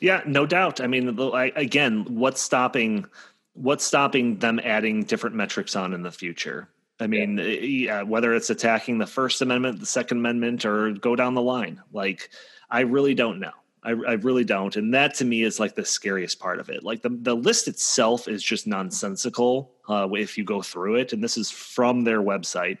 [0.00, 0.80] Yeah, no doubt.
[0.80, 1.16] I mean,
[1.54, 3.06] again, what's stopping
[3.52, 6.68] what's stopping them adding different metrics on in the future?
[6.98, 7.44] I mean, yeah.
[7.44, 11.80] yeah, whether it's attacking the First Amendment, the Second Amendment, or go down the line,
[11.92, 12.30] like
[12.68, 13.52] I really don't know.
[13.84, 14.74] I, I, really don't.
[14.76, 16.82] And that to me is like the scariest part of it.
[16.82, 21.12] Like the, the list itself is just nonsensical uh, if you go through it.
[21.12, 22.78] And this is from their website.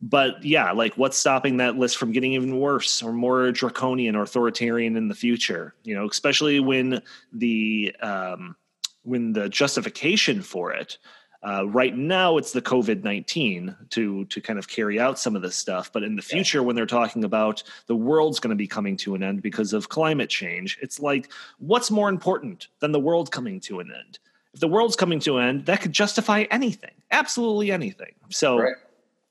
[0.00, 4.22] But yeah, like what's stopping that list from getting even worse or more draconian or
[4.22, 5.74] authoritarian in the future?
[5.84, 7.00] You know, especially when
[7.32, 8.56] the um,
[9.04, 10.98] when the justification for it
[11.46, 15.42] uh, right now, it's the COVID nineteen to to kind of carry out some of
[15.42, 15.92] this stuff.
[15.92, 19.14] But in the future, when they're talking about the world's going to be coming to
[19.14, 23.60] an end because of climate change, it's like, what's more important than the world coming
[23.60, 24.18] to an end?
[24.54, 28.14] If the world's coming to an end, that could justify anything, absolutely anything.
[28.30, 28.74] So, right.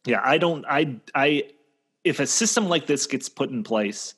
[0.06, 1.49] yeah, I don't, I, I,
[2.04, 4.13] if a system like this gets put in place,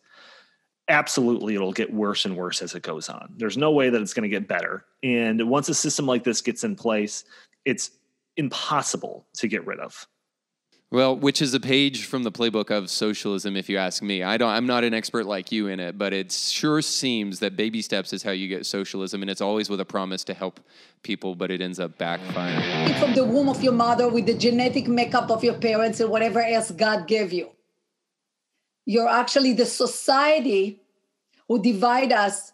[0.89, 3.33] absolutely it'll get worse and worse as it goes on.
[3.37, 4.83] There's no way that it's going to get better.
[5.01, 7.23] And once a system like this gets in place,
[7.67, 7.91] it's
[8.37, 10.07] impossible to get rid of.
[10.89, 14.23] Well, which is a page from the playbook of socialism, if you ask me.
[14.23, 14.49] I don't.
[14.49, 18.13] I'm not an expert like you in it, but it sure seems that baby steps
[18.13, 20.61] is how you get socialism, and it's always with a promise to help
[21.03, 22.97] people, but it ends up backfiring.
[23.01, 26.39] From the womb of your mother, with the genetic makeup of your parents, and whatever
[26.41, 27.49] else God gave you,
[28.85, 30.79] you're actually the society
[31.49, 32.53] who divide us,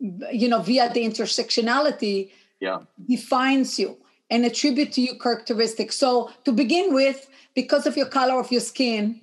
[0.00, 2.30] you know, via the intersectionality.
[2.60, 2.78] Yeah.
[3.06, 3.98] defines you
[4.30, 5.96] and attribute to you characteristics.
[5.96, 9.20] So to begin with, because of your color of your skin,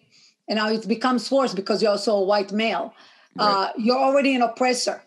[0.48, 2.94] and now it becomes worse because you're also a white male,
[3.40, 3.54] uh, right.
[3.54, 5.02] uh, you're already an oppressor.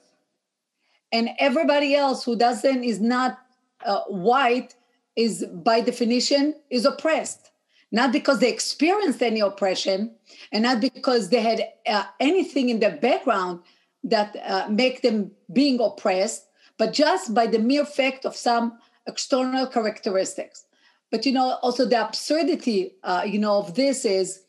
[1.13, 3.39] And everybody else who doesn't is not
[3.85, 4.75] uh, white
[5.17, 7.51] is by definition is oppressed
[7.93, 10.13] not because they experienced any oppression
[10.51, 13.61] and not because they had uh, anything in their background
[14.03, 19.67] that uh, make them being oppressed but just by the mere fact of some external
[19.67, 20.67] characteristics.
[21.11, 24.43] But you know, also the absurdity, uh, you know, of this is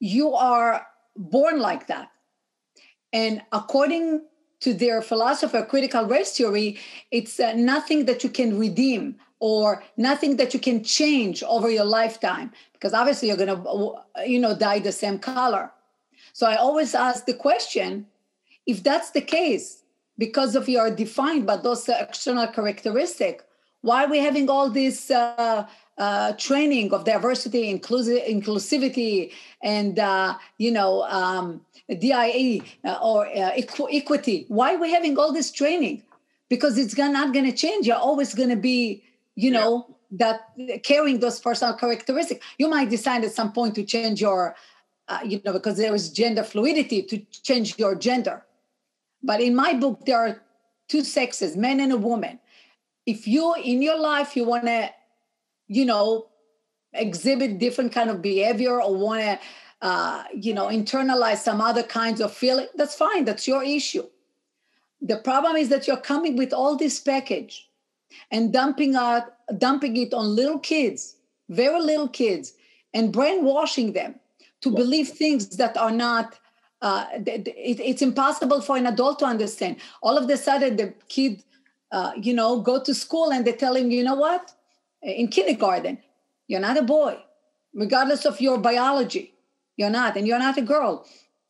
[0.00, 2.08] you are born like that,
[3.12, 4.22] and according
[4.60, 6.78] to their philosopher, critical race theory,
[7.10, 11.84] it's uh, nothing that you can redeem or nothing that you can change over your
[11.84, 13.94] lifetime because obviously you're going to
[14.26, 15.70] you know dye the same color
[16.32, 18.06] so i always ask the question
[18.66, 19.82] if that's the case
[20.18, 23.42] because of you are defined by those external characteristic.
[23.82, 25.66] Why are we having all this uh,
[25.98, 31.60] uh, training of diversity inclusive, inclusivity and uh, you know um,
[32.00, 34.46] die uh, or uh, equ- equity?
[34.48, 36.02] Why are we having all this training?
[36.48, 37.86] Because it's not going to change.
[37.86, 39.02] You're always going to be
[39.34, 40.34] you know yeah.
[40.56, 42.44] that carrying those personal characteristics.
[42.58, 44.56] You might decide at some point to change your
[45.08, 48.42] uh, you know because there is gender fluidity to change your gender
[49.26, 50.42] but in my book, there are
[50.88, 52.38] two sexes, men and a woman.
[53.04, 54.90] If you in your life you want to,
[55.66, 56.28] you know,
[56.92, 59.38] exhibit different kind of behavior or want to,
[59.82, 63.24] uh, you know, internalize some other kinds of feeling, that's fine.
[63.24, 64.04] That's your issue.
[65.02, 67.68] The problem is that you're coming with all this package
[68.30, 69.24] and dumping out,
[69.58, 71.16] dumping it on little kids,
[71.48, 72.54] very little kids,
[72.94, 74.14] and brainwashing them
[74.62, 76.38] to believe things that are not
[76.86, 77.48] uh, it,
[77.90, 79.76] it's impossible for an adult to understand.
[80.02, 81.42] All of a sudden, the kid,
[81.90, 84.52] uh, you know, go to school and they tell him, you know what?
[85.02, 85.98] In kindergarten,
[86.46, 87.18] you're not a boy,
[87.74, 89.34] regardless of your biology.
[89.76, 91.04] You're not, and you're not a girl.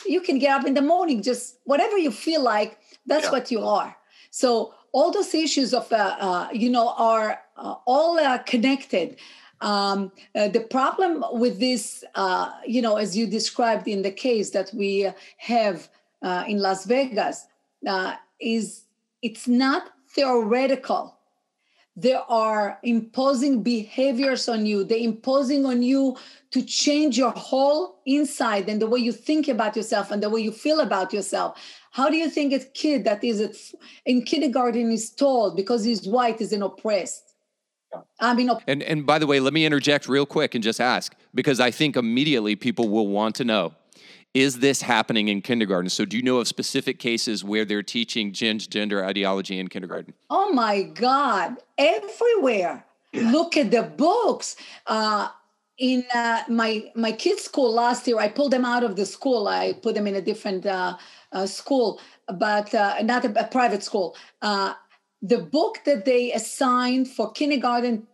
[0.06, 2.78] You can get up in the morning, just whatever you feel like.
[3.04, 3.32] That's yeah.
[3.32, 3.94] what you are.
[4.30, 9.18] So all those issues of, uh, uh you know, are uh, all uh, connected.
[9.60, 14.50] Um, uh, the problem with this, uh, you know, as you described in the case
[14.50, 15.88] that we have
[16.22, 17.46] uh, in Las Vegas,
[17.86, 18.84] uh, is
[19.22, 21.16] it's not theoretical.
[21.98, 24.84] There are imposing behaviors on you.
[24.84, 26.18] They're imposing on you
[26.50, 30.42] to change your whole inside and the way you think about yourself and the way
[30.42, 31.58] you feel about yourself.
[31.92, 33.74] How do you think a kid that is
[34.04, 37.25] in kindergarten is told because he's white is an oppressed?
[38.20, 41.14] I mean, and and by the way, let me interject real quick and just ask
[41.34, 43.74] because I think immediately people will want to know
[44.36, 45.88] is this happening in kindergarten?
[45.88, 50.12] So, do you know of specific cases where they're teaching gender ideology in kindergarten?
[50.28, 52.84] Oh my God, everywhere.
[53.14, 54.56] Look at the books.
[54.86, 55.28] Uh,
[55.78, 59.48] in uh, my my kids' school last year, I pulled them out of the school.
[59.48, 60.98] I put them in a different uh,
[61.32, 64.16] uh school, but uh, not a, a, private school.
[65.26, 68.06] Uh, the book that they assigned for kindergarten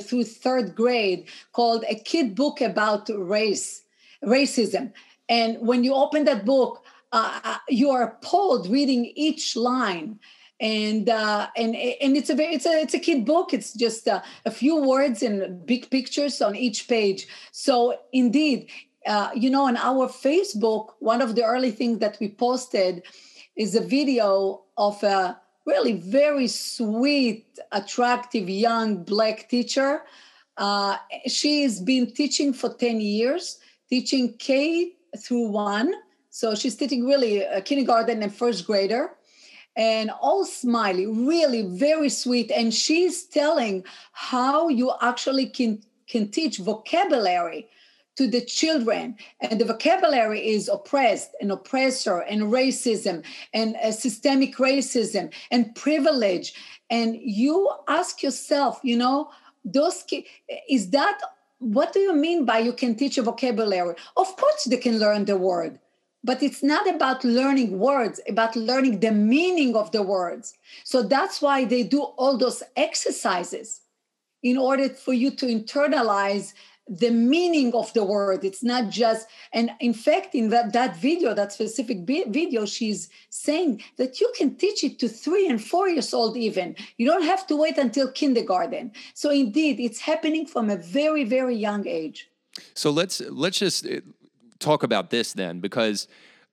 [0.00, 3.82] through third grade called a kid book about race,
[4.24, 4.92] racism
[5.30, 10.18] and when you open that book, uh, uh, you are appalled reading each line.
[10.60, 13.54] And uh, and and it's a it's a it's a kid book.
[13.54, 17.26] It's just uh, a few words and big pictures on each page.
[17.50, 18.68] So indeed,
[19.06, 23.04] uh, you know, on our Facebook, one of the early things that we posted
[23.56, 30.02] is a video of a really very sweet, attractive young black teacher.
[30.56, 30.96] Uh,
[31.26, 33.58] she's been teaching for 10 years,
[33.88, 35.94] teaching K through one.
[36.30, 39.10] So she's teaching really a kindergarten and first grader
[39.76, 42.50] and all smiley, really very sweet.
[42.50, 47.68] And she's telling how you actually can, can teach vocabulary
[48.16, 49.16] to the children.
[49.40, 56.54] And the vocabulary is oppressed and oppressor and racism and uh, systemic racism and privilege.
[56.90, 59.30] And you ask yourself, you know,
[59.64, 60.26] those ki-
[60.68, 61.18] is that
[61.60, 63.94] what do you mean by you can teach a vocabulary?
[64.16, 65.78] Of course, they can learn the word,
[66.24, 70.54] but it's not about learning words, about learning the meaning of the words.
[70.84, 73.82] So that's why they do all those exercises
[74.42, 76.54] in order for you to internalize
[76.90, 78.44] the meaning of the word.
[78.44, 83.82] It's not just and in fact in that, that video that specific video she's saying
[83.96, 86.74] that you can teach it to three and four years old even.
[86.98, 88.90] You don't have to wait until kindergarten.
[89.14, 92.28] So indeed it's happening from a very very young age.
[92.74, 94.00] So let's let's just uh,
[94.58, 96.08] talk about this then because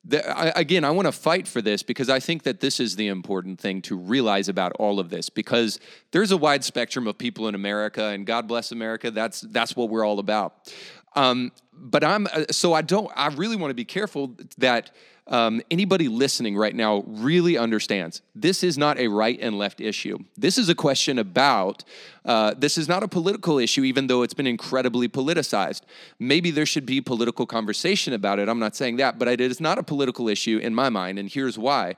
[0.07, 2.95] the, I, again, I want to fight for this because I think that this is
[2.95, 5.79] the important thing to realize about all of this because
[6.11, 9.11] there's a wide spectrum of people in America, and God bless America.
[9.11, 10.73] That's that's what we're all about.
[11.15, 13.11] Um, but I'm uh, so I don't.
[13.15, 14.91] I really want to be careful that
[15.27, 20.17] um, anybody listening right now really understands this is not a right and left issue.
[20.37, 21.83] This is a question about,
[22.25, 25.81] uh, this is not a political issue, even though it's been incredibly politicized.
[26.19, 28.47] Maybe there should be political conversation about it.
[28.49, 31.29] I'm not saying that, but it is not a political issue in my mind, and
[31.29, 31.95] here's why.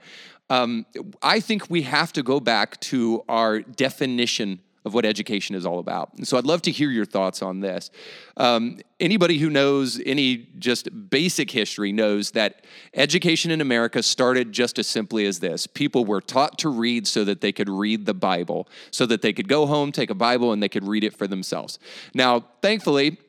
[0.50, 0.88] Um,
[1.22, 5.78] I think we have to go back to our definition of what education is all
[5.78, 6.12] about.
[6.18, 7.92] And so I'd love to hear your thoughts on this.
[8.38, 12.66] Um, anybody who knows any just basic history knows that
[12.96, 17.24] education in America started just as simply as this people were taught to read so
[17.24, 20.52] that they could read the Bible, so that they could go home, take a Bible,
[20.52, 21.78] and they could read it for themselves.
[22.16, 23.20] Now, thankfully,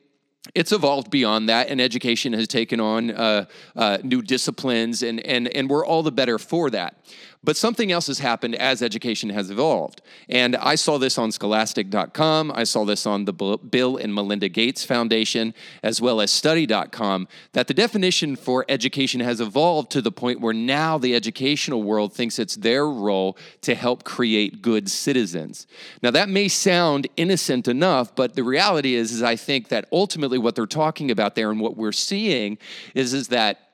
[0.54, 3.44] it's evolved beyond that, and education has taken on uh,
[3.76, 6.96] uh, new disciplines, and, and, and we're all the better for that.
[7.42, 10.02] But something else has happened as education has evolved.
[10.28, 12.52] And I saw this on scholastic.com.
[12.54, 17.66] I saw this on the Bill and Melinda Gates Foundation, as well as study.com, that
[17.66, 22.38] the definition for education has evolved to the point where now the educational world thinks
[22.38, 25.66] it's their role to help create good citizens.
[26.02, 30.29] Now, that may sound innocent enough, but the reality is, is I think that ultimately
[30.38, 31.50] what they're talking about there.
[31.50, 32.58] And what we're seeing
[32.94, 33.70] is, is that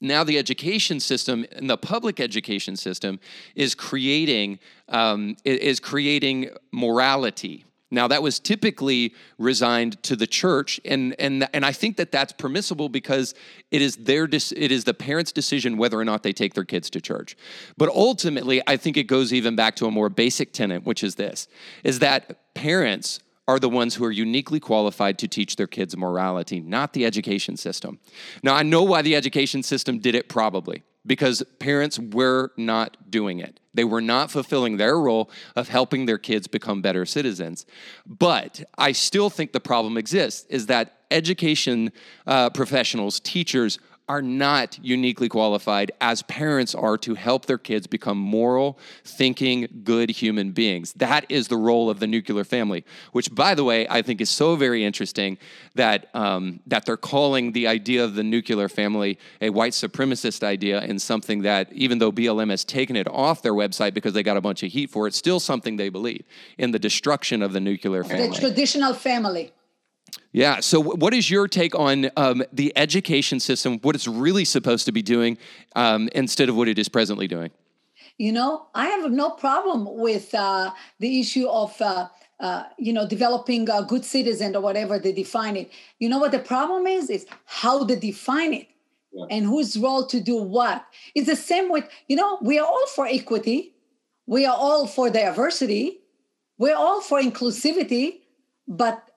[0.00, 3.20] now the education system and the public education system
[3.54, 7.64] is creating um, is creating morality.
[7.90, 12.32] Now that was typically resigned to the church and and and I think that that's
[12.32, 13.34] permissible because
[13.70, 16.90] it is their it is the parents decision whether or not they take their kids
[16.90, 17.36] to church.
[17.76, 21.14] But ultimately I think it goes even back to a more basic tenet which is
[21.14, 21.46] this
[21.84, 26.60] is that parents are the ones who are uniquely qualified to teach their kids morality,
[26.60, 28.00] not the education system.
[28.42, 33.38] Now, I know why the education system did it probably, because parents were not doing
[33.38, 33.60] it.
[33.72, 37.66] They were not fulfilling their role of helping their kids become better citizens.
[38.06, 41.92] But I still think the problem exists is that education
[42.26, 43.78] uh, professionals, teachers,
[44.08, 50.10] are not uniquely qualified as parents are to help their kids become moral, thinking, good
[50.10, 50.92] human beings.
[50.94, 54.30] That is the role of the nuclear family, which, by the way, I think is
[54.30, 55.38] so very interesting
[55.74, 60.80] that, um, that they're calling the idea of the nuclear family a white supremacist idea
[60.80, 64.36] and something that, even though BLM has taken it off their website because they got
[64.36, 66.24] a bunch of heat for it, still something they believe
[66.58, 68.28] in the destruction of the nuclear family.
[68.28, 69.52] The traditional family.
[70.32, 70.60] Yeah.
[70.60, 74.92] So, what is your take on um, the education system, what it's really supposed to
[74.92, 75.38] be doing
[75.74, 77.50] um, instead of what it is presently doing?
[78.18, 82.08] You know, I have no problem with uh, the issue of uh,
[82.38, 85.70] uh, you know, developing a good citizen or whatever they define it.
[85.98, 87.08] You know what the problem is?
[87.08, 88.68] Is how they define it
[89.12, 89.24] yeah.
[89.30, 90.84] and whose role to do what.
[91.14, 93.74] It's the same with, you know, we are all for equity,
[94.26, 96.00] we are all for diversity,
[96.58, 98.20] we're all for inclusivity,
[98.68, 99.10] but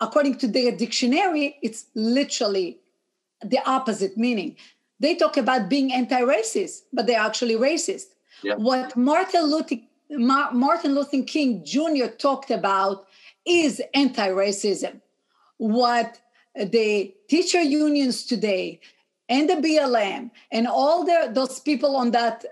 [0.00, 2.78] according to their dictionary, it's literally
[3.42, 4.56] the opposite meaning.
[4.98, 8.06] They talk about being anti racist, but they're actually racist.
[8.42, 8.54] Yeah.
[8.54, 9.76] What Martin Luther
[10.10, 12.06] Martin Luther King Jr.
[12.06, 13.06] talked about
[13.44, 15.00] is anti racism.
[15.58, 16.20] What
[16.54, 18.80] the teacher unions today
[19.28, 22.44] and the BLM and all the, those people on that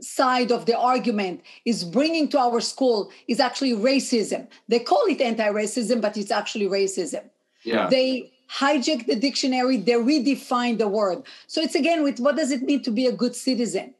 [0.00, 4.46] side of the argument is bringing to our school is actually racism.
[4.68, 7.24] They call it anti racism, but it's actually racism.
[7.64, 7.88] Yeah.
[7.88, 11.22] They hijack the dictionary, they redefine the word.
[11.46, 13.94] So it's again with what does it mean to be a good citizen?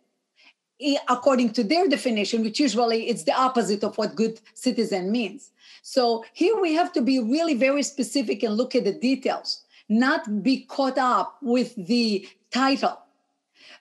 [1.09, 5.51] according to their definition, which usually it's the opposite of what good citizen means.
[5.83, 10.43] So here we have to be really very specific and look at the details, not
[10.43, 12.99] be caught up with the title.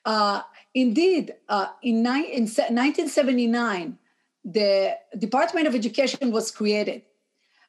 [0.05, 0.41] Uh,
[0.76, 3.98] indeed, uh, in, ni- in 1979,
[4.44, 7.02] the Department of Education was created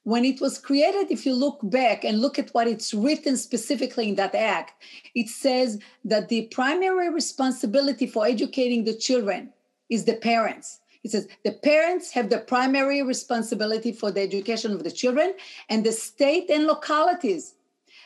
[0.07, 4.09] when it was created, if you look back and look at what it's written specifically
[4.09, 4.81] in that act,
[5.17, 9.53] it says that the primary responsibility for educating the children
[9.91, 10.79] is the parents.
[11.03, 15.35] It says the parents have the primary responsibility for the education of the children,
[15.69, 17.55] and the state and localities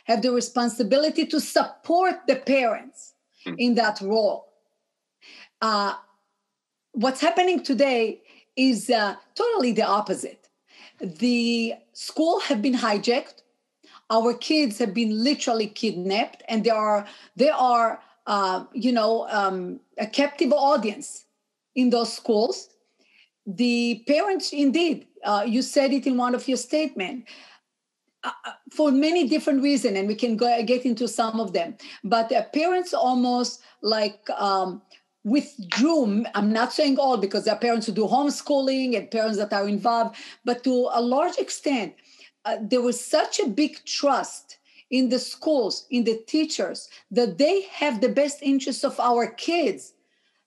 [0.05, 3.13] have the responsibility to support the parents
[3.45, 3.53] mm.
[3.59, 4.47] in that role.
[5.61, 5.93] Uh,
[6.93, 8.21] what's happening today
[8.55, 10.49] is uh, totally the opposite.
[10.99, 13.43] The school have been hijacked.
[14.09, 17.05] Our kids have been literally kidnapped and they are
[17.35, 21.25] they are uh, you know um, a captive audience
[21.75, 22.69] in those schools.
[23.47, 27.31] The parents indeed uh, you said it in one of your statements
[28.23, 31.75] uh, uh, for many different reasons and we can go get into some of them.
[32.03, 34.81] But the parents almost like um,
[35.23, 36.25] withdrew.
[36.33, 39.67] I'm not saying all because there are parents who do homeschooling and parents that are
[39.67, 41.93] involved but to a large extent
[42.45, 44.57] uh, there was such a big trust
[44.89, 49.93] in the schools in the teachers that they have the best interests of our kids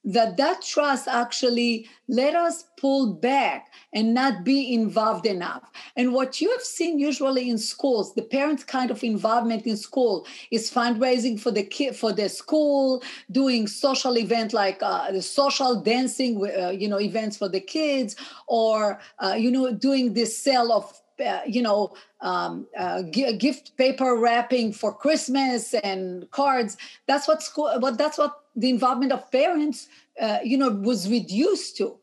[0.05, 5.63] that that trust actually let us pull back and not be involved enough.
[5.97, 10.27] And what you have seen usually in schools the parents kind of involvement in school
[10.51, 15.81] is fundraising for the kid for the school doing social event like uh, the social
[15.81, 20.73] dancing uh, you know events for the kids or uh, you know doing this sale
[20.73, 21.01] of
[21.47, 26.77] you know um, uh, gift paper wrapping for christmas and cards.
[27.07, 29.89] That's what school what that's what the involvement of parents
[30.21, 31.97] uh, you know was reduced to.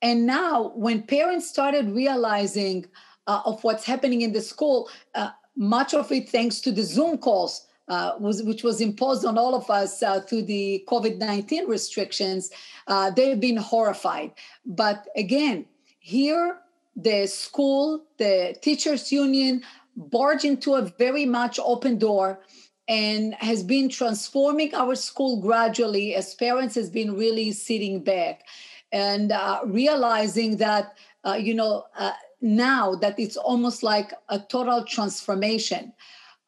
[0.00, 2.86] And now when parents started realizing
[3.26, 7.18] uh, of what's happening in the school uh, much of it thanks to the zoom
[7.18, 12.50] calls uh, was, which was imposed on all of us through the covid-19 restrictions
[12.86, 14.32] uh, they've been horrified.
[14.64, 15.66] But again
[15.98, 16.58] here
[16.98, 19.62] the school the teachers union
[19.96, 22.40] barge into a very much open door
[22.88, 28.42] and has been transforming our school gradually as parents has been really sitting back
[28.90, 34.84] and uh, realizing that uh, you know uh, now that it's almost like a total
[34.84, 35.92] transformation.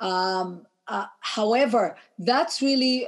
[0.01, 3.07] Um, uh, however that's really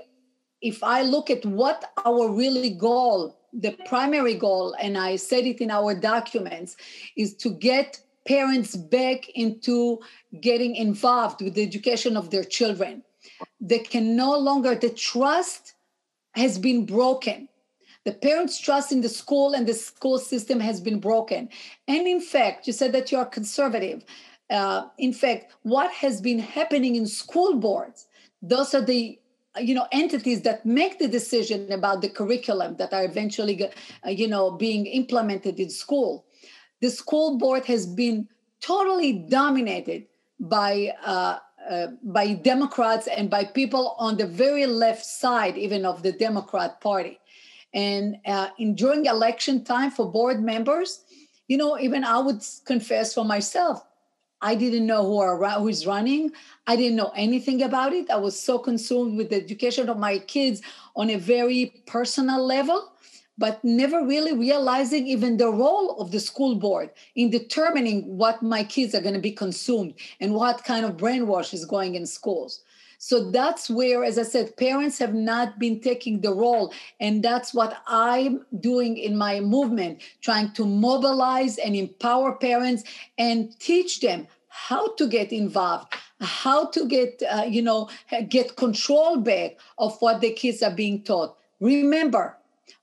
[0.61, 5.61] if i look at what our really goal the primary goal and i said it
[5.61, 6.76] in our documents
[7.16, 9.98] is to get parents back into
[10.40, 13.03] getting involved with the education of their children
[13.61, 15.74] they can no longer, the trust
[16.34, 17.48] has been broken.
[18.05, 21.48] The parents' trust in the school and the school system has been broken.
[21.86, 24.05] And in fact, you said that you are conservative.
[24.50, 28.09] Uh, in fact, what has been happening in school boards,
[28.42, 29.18] those are the
[29.61, 34.28] you know entities that make the decision about the curriculum that are eventually uh, you
[34.28, 36.24] know being implemented in school
[36.80, 38.28] the school board has been
[38.61, 40.07] totally dominated
[40.40, 41.38] by uh,
[41.70, 46.80] uh, by Democrats and by people on the very left side, even of the Democrat
[46.80, 47.20] Party.
[47.72, 51.05] And uh, in during election time for board members,
[51.46, 53.84] you know, even I would confess for myself,
[54.43, 56.32] I didn't know who are who's running.
[56.66, 58.11] I didn't know anything about it.
[58.11, 60.61] I was so consumed with the education of my kids
[60.97, 62.93] on a very personal level
[63.38, 68.62] but never really realizing even the role of the school board in determining what my
[68.62, 72.62] kids are going to be consumed and what kind of brainwash is going in schools.
[73.05, 76.72] So that's where, as I said, parents have not been taking the role.
[77.00, 82.84] And that's what I'm doing in my movement, trying to mobilize and empower parents
[83.18, 87.88] and teach them how to get involved how to get uh, you know
[88.28, 92.36] get control back of what the kids are being taught remember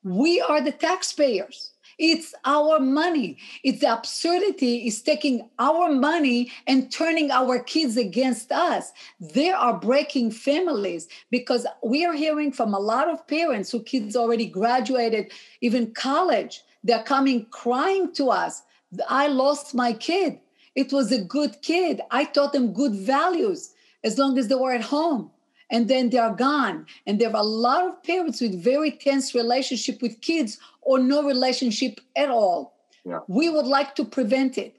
[0.03, 3.37] we are the taxpayers it's our money.
[3.63, 8.93] It's the absurdity is taking our money and turning our kids against us.
[9.19, 14.15] They are breaking families because we are hearing from a lot of parents who kids
[14.15, 16.63] already graduated, even college.
[16.85, 18.63] They're coming crying to us.
[19.09, 20.39] I lost my kid.
[20.75, 21.99] It was a good kid.
[22.11, 23.73] I taught them good values
[24.05, 25.31] as long as they were at home
[25.69, 26.85] and then they are gone.
[27.05, 31.23] And there are a lot of parents with very tense relationship with kids or no
[31.23, 32.73] relationship at all.
[33.05, 33.19] Yeah.
[33.27, 34.75] We would like to prevent it.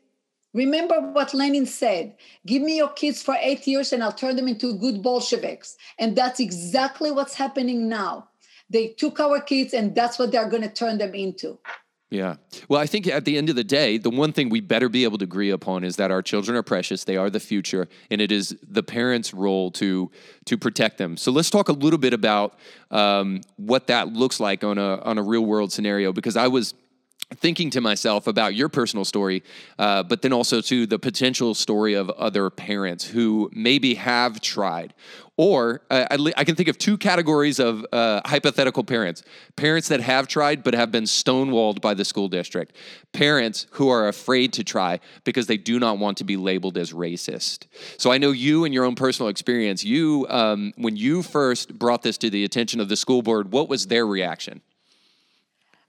[0.52, 4.48] Remember what Lenin said give me your kids for eight years and I'll turn them
[4.48, 5.76] into good Bolsheviks.
[5.98, 8.28] And that's exactly what's happening now.
[8.68, 11.58] They took our kids and that's what they're going to turn them into.
[12.10, 12.36] Yeah.
[12.68, 15.04] Well, I think at the end of the day, the one thing we better be
[15.04, 17.04] able to agree upon is that our children are precious.
[17.04, 20.10] They are the future, and it is the parents' role to
[20.46, 21.16] to protect them.
[21.16, 22.58] So let's talk a little bit about
[22.90, 26.12] um, what that looks like on a on a real world scenario.
[26.12, 26.74] Because I was
[27.36, 29.42] thinking to myself about your personal story,
[29.78, 34.94] uh, but then also to the potential story of other parents who maybe have tried.
[35.36, 39.22] Or uh, I, I, can think of two categories of uh, hypothetical parents
[39.56, 42.76] parents that have tried but have been stonewalled by the school district,
[43.12, 46.92] parents who are afraid to try because they do not want to be labeled as
[46.92, 47.68] racist.
[47.96, 52.02] So I know you and your own personal experience, you, um, when you first brought
[52.02, 54.60] this to the attention of the school board, what was their reaction?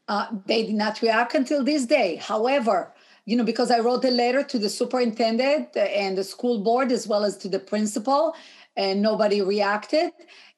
[0.07, 2.15] Uh, they did not react until this day.
[2.17, 2.93] However,
[3.25, 7.07] you know, because I wrote a letter to the superintendent and the school board as
[7.07, 8.35] well as to the principal,
[8.75, 10.11] and nobody reacted.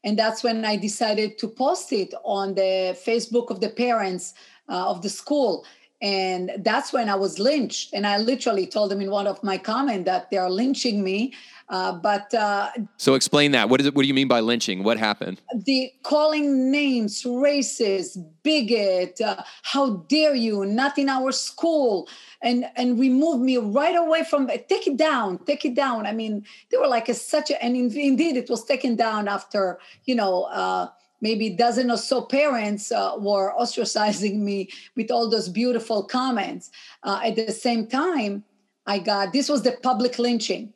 [0.04, 4.34] And that's when I decided to post it on the Facebook of the parents
[4.70, 5.66] uh, of the school.
[6.02, 7.94] And that's when I was lynched.
[7.94, 11.34] And I literally told them in one of my comments that they are lynching me
[11.74, 13.68] uh, but uh, so explain that.
[13.68, 13.96] What is it?
[13.96, 14.84] What do you mean by lynching?
[14.84, 15.42] What happened?
[15.56, 19.20] The calling names, racist, bigot.
[19.20, 20.66] Uh, how dare you?
[20.68, 22.08] Not in our school,
[22.44, 24.50] and and remove me right away from.
[24.70, 25.40] Take it down.
[25.46, 26.06] Take it down.
[26.06, 29.80] I mean, they were like a, such a, and indeed it was taken down after
[30.06, 30.90] you know uh,
[31.22, 36.70] maybe a dozen or so parents uh, were ostracizing me with all those beautiful comments.
[37.02, 38.44] Uh, at the same time,
[38.86, 40.72] I got this was the public lynching.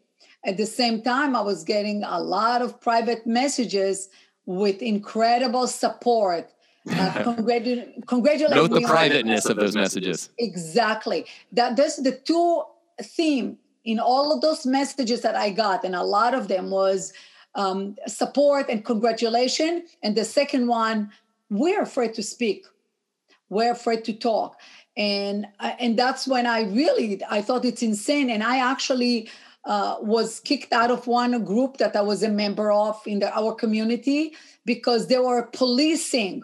[0.48, 4.08] At the same time, I was getting a lot of private messages
[4.45, 6.50] with incredible support.
[6.89, 6.93] Uh,
[7.26, 10.30] congratu- congratulating Note the privateness of those messages.
[10.39, 11.26] Exactly.
[11.52, 12.64] That that's the two
[13.02, 17.12] theme in all of those messages that I got, and a lot of them was
[17.56, 19.84] um, support and congratulation.
[20.02, 21.12] And the second one,
[21.50, 22.66] we're afraid to speak.
[23.50, 24.62] We're afraid to talk.
[24.95, 28.30] And uh, and that's when I really I thought it's insane.
[28.30, 29.30] And I actually
[29.68, 33.38] uh, was kicked out of one group that I was a member of in the,
[33.38, 34.34] our community
[34.65, 36.43] because they were policing.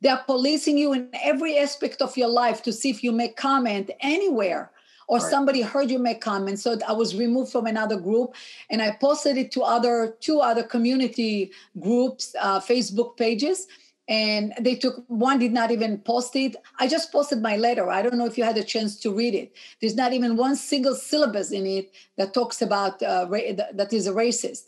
[0.00, 3.36] They are policing you in every aspect of your life to see if you make
[3.36, 4.72] comment anywhere
[5.06, 5.30] or right.
[5.30, 6.62] somebody heard you make comments.
[6.62, 8.34] So I was removed from another group,
[8.70, 13.68] and I posted it to other two other community groups, uh, Facebook pages
[14.08, 16.56] and they took one did not even post it.
[16.78, 17.90] I just posted my letter.
[17.90, 19.52] I don't know if you had a chance to read it.
[19.80, 24.06] There's not even one single syllabus in it that talks about uh, ra- that is
[24.06, 24.64] a racist.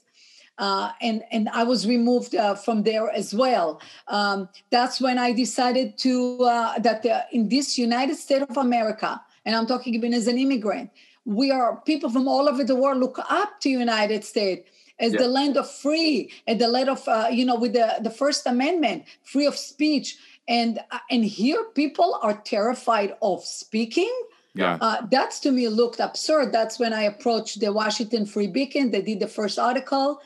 [0.58, 3.80] Uh, and and I was removed uh, from there as well.
[4.08, 9.22] Um, that's when I decided to uh, that uh, in this United States of America,
[9.46, 10.90] and I'm talking even as an immigrant,
[11.24, 14.68] we are people from all over the world look up to United States
[15.00, 15.20] as yeah.
[15.20, 18.46] the land of free and the land of uh, you know with the, the first
[18.46, 20.16] amendment free of speech.
[20.48, 24.12] And uh, and here people are terrified of speaking.
[24.54, 24.78] Yeah.
[24.80, 26.52] Uh, that's to me looked absurd.
[26.52, 28.90] That's when i approached the washington free beacon.
[28.90, 30.20] They did the first article.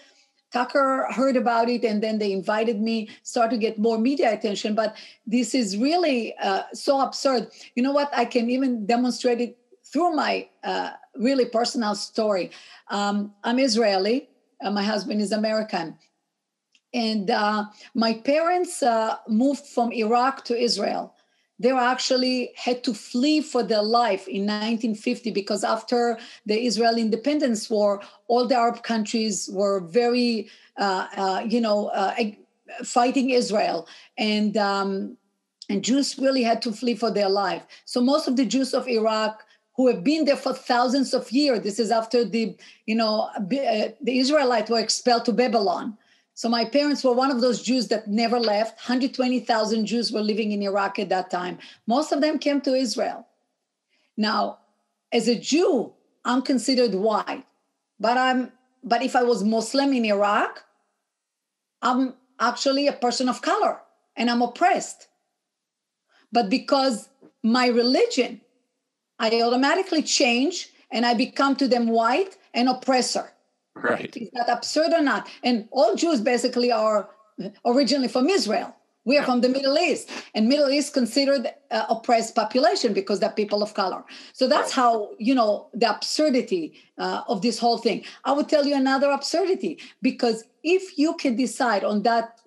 [0.50, 4.76] Tucker heard about it and then they invited me start to get more media attention.
[4.76, 4.96] But
[5.26, 7.48] this is really uh, so absurd.
[7.74, 8.08] You know what?
[8.14, 12.50] I can even demonstrate it through my uh, really personal story.
[12.88, 14.28] Um, i'm israeli
[14.64, 15.96] uh, my husband is American.
[16.92, 21.14] And uh, my parents uh, moved from Iraq to Israel.
[21.58, 27.70] They actually had to flee for their life in 1950 because after the Israel Independence
[27.70, 32.14] War, all the Arab countries were very, uh, uh, you know, uh,
[32.84, 33.86] fighting Israel.
[34.18, 35.16] And um,
[35.70, 37.64] and Jews really had to flee for their life.
[37.86, 39.44] So most of the Jews of Iraq
[39.76, 41.60] who have been there for thousands of years.
[41.60, 42.56] This is after the,
[42.86, 45.96] you know, uh, the Israelites were expelled to Babylon.
[46.34, 48.76] So my parents were one of those Jews that never left.
[48.78, 51.58] 120,000 Jews were living in Iraq at that time.
[51.86, 53.26] Most of them came to Israel.
[54.16, 54.58] Now,
[55.12, 55.92] as a Jew,
[56.24, 57.44] I'm considered white,
[58.00, 58.52] but I'm
[58.82, 60.62] but if I was Muslim in Iraq,
[61.80, 63.80] I'm actually a person of color
[64.14, 65.08] and I'm oppressed.
[66.30, 67.08] But because
[67.42, 68.42] my religion,
[69.18, 73.30] I automatically change and I become to them white and oppressor.
[73.74, 74.16] Right.
[74.16, 75.28] Is that absurd or not?
[75.42, 77.10] And all Jews basically are
[77.64, 78.74] originally from Israel.
[79.06, 83.28] We are from the Middle East, and Middle East considered uh, oppressed population because they're
[83.28, 84.02] people of color.
[84.32, 88.04] So that's how you know the absurdity uh, of this whole thing.
[88.24, 92.40] I would tell you another absurdity because if you can decide on that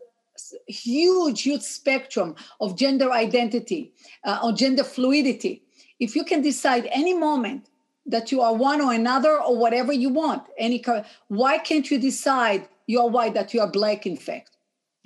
[0.68, 3.94] huge, huge spectrum of gender identity,
[4.24, 5.62] uh, or gender fluidity,
[6.00, 7.70] if you can decide any moment
[8.06, 10.84] that you are one or another or whatever you want, any
[11.28, 14.06] why can't you decide you're white that you are black?
[14.06, 14.58] In fact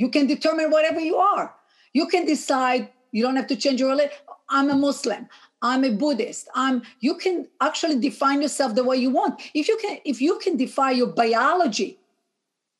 [0.02, 1.54] you can determine whatever you are.
[1.94, 4.12] You can decide, you don't have to change your religion.
[4.50, 5.28] I'm a Muslim.
[5.62, 6.50] I'm a Buddhist.
[6.56, 9.40] I'm you can actually define yourself the way you want.
[9.54, 12.00] If you can, if you can define your biology,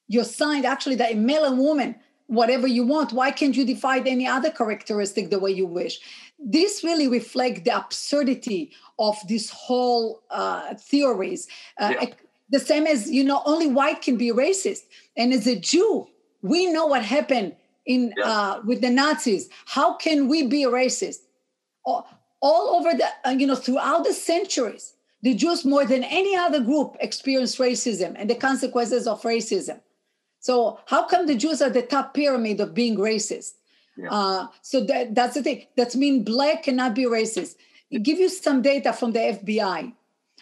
[0.08, 1.96] your sign, actually that a male and woman,
[2.32, 6.00] whatever you want, why can't you define any other characteristic the way you wish?
[6.40, 11.50] This really reflects the absurdity of this whole uh, theories.
[11.78, 12.06] Uh, yeah.
[12.50, 14.84] The same as you know, only white can be racist.
[15.18, 16.08] And as a Jew,
[16.42, 17.54] we know what happened
[17.86, 18.24] in yeah.
[18.24, 19.50] uh, with the Nazis.
[19.66, 21.18] How can we be racist?
[21.84, 22.08] All,
[22.42, 26.62] all over the uh, you know throughout the centuries, the Jews more than any other
[26.62, 29.82] group experienced racism and the consequences of racism.
[30.42, 33.54] So how come the Jews are the top pyramid of being racist?
[33.96, 34.10] Yeah.
[34.12, 35.68] Uh, so that, that's the thing.
[35.78, 37.56] That means black cannot be racist.
[37.94, 39.94] I'll give you some data from the FBI.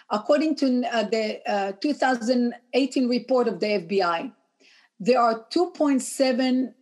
[0.10, 4.32] According to uh, the uh, 2018 report of the FBI,
[5.00, 6.74] there are 2.7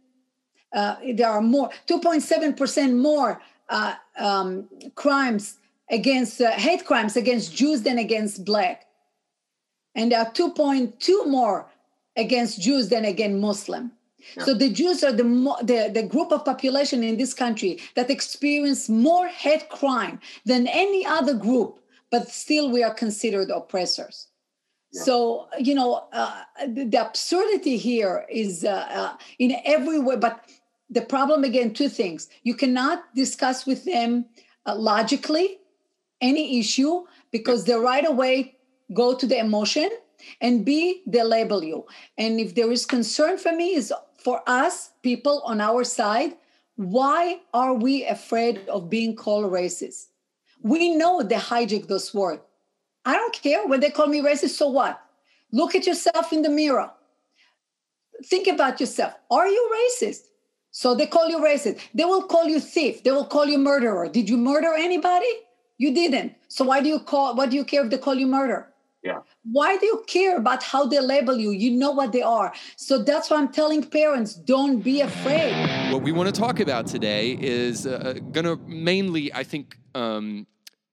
[0.73, 5.57] uh, there are more 2.7% more uh, um, crimes
[5.89, 8.85] against uh, hate crimes against Jews than against black,
[9.95, 11.67] and there are 2.2 more
[12.17, 13.91] against Jews than against Muslim.
[14.35, 14.43] Yeah.
[14.43, 15.23] So the Jews are the,
[15.63, 21.05] the the group of population in this country that experience more hate crime than any
[21.05, 21.79] other group,
[22.11, 24.27] but still we are considered oppressors.
[24.91, 30.15] So, you know, uh, the, the, absurdity here is uh, uh, in every way.
[30.15, 30.49] But
[30.89, 32.29] the problem, again, two things.
[32.43, 34.25] You cannot discuss with them
[34.65, 35.59] uh, logically
[36.21, 38.55] any issue because they right away
[38.93, 39.89] go to the emotion
[40.41, 41.85] and B, they label you.
[42.17, 46.35] And if there is concern for me, is for us, people on our side,
[46.75, 50.07] why are we afraid of being called racist?
[50.61, 52.41] We know they hijack those words
[53.07, 54.57] I don't care when they call me racist.
[54.57, 55.01] So what?
[55.53, 56.91] Look at yourself in the mirror.
[58.25, 59.13] Think about yourself.
[59.31, 60.23] Are you racist?
[60.71, 61.79] So they call you racist.
[61.93, 63.03] They will call you thief.
[63.03, 64.09] They will call you murderer.
[64.09, 65.31] Did you murder anybody?
[65.77, 66.33] You didn't.
[66.49, 67.33] So why do you call?
[67.33, 68.67] What do you care if they call you murder?
[69.07, 69.19] Yeah.
[69.57, 71.51] Why do you care about how they label you?
[71.51, 72.53] You know what they are.
[72.75, 75.53] So that's why I'm telling parents don't be afraid.
[75.93, 80.45] What we want to talk about today is uh, going to mainly, I think, um,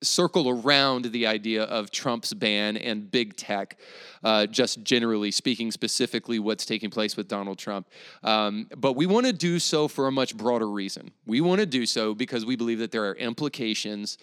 [0.05, 3.79] circle around the idea of Trump's ban and big tech,
[4.23, 7.89] uh, just generally speaking, specifically what's taking place with Donald Trump.
[8.23, 11.11] Um, but we want to do so for a much broader reason.
[11.27, 14.19] We want to do so because we believe that there are implications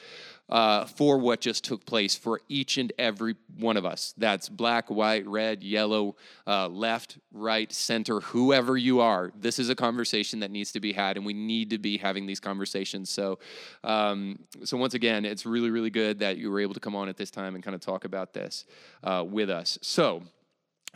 [0.52, 4.14] uh, for what just took place for each and every one of us.
[4.18, 9.32] That's black, white, red, yellow, uh, left, right, center, whoever you are.
[9.36, 12.26] This is a conversation that needs to be had, and we need to be having
[12.26, 13.10] these conversations.
[13.10, 13.40] So,
[13.84, 17.08] um, so once again, it's really, really good that you were able to come on
[17.08, 18.66] at this time and kind of talk about this
[19.04, 19.80] uh, with us.
[19.82, 20.24] So,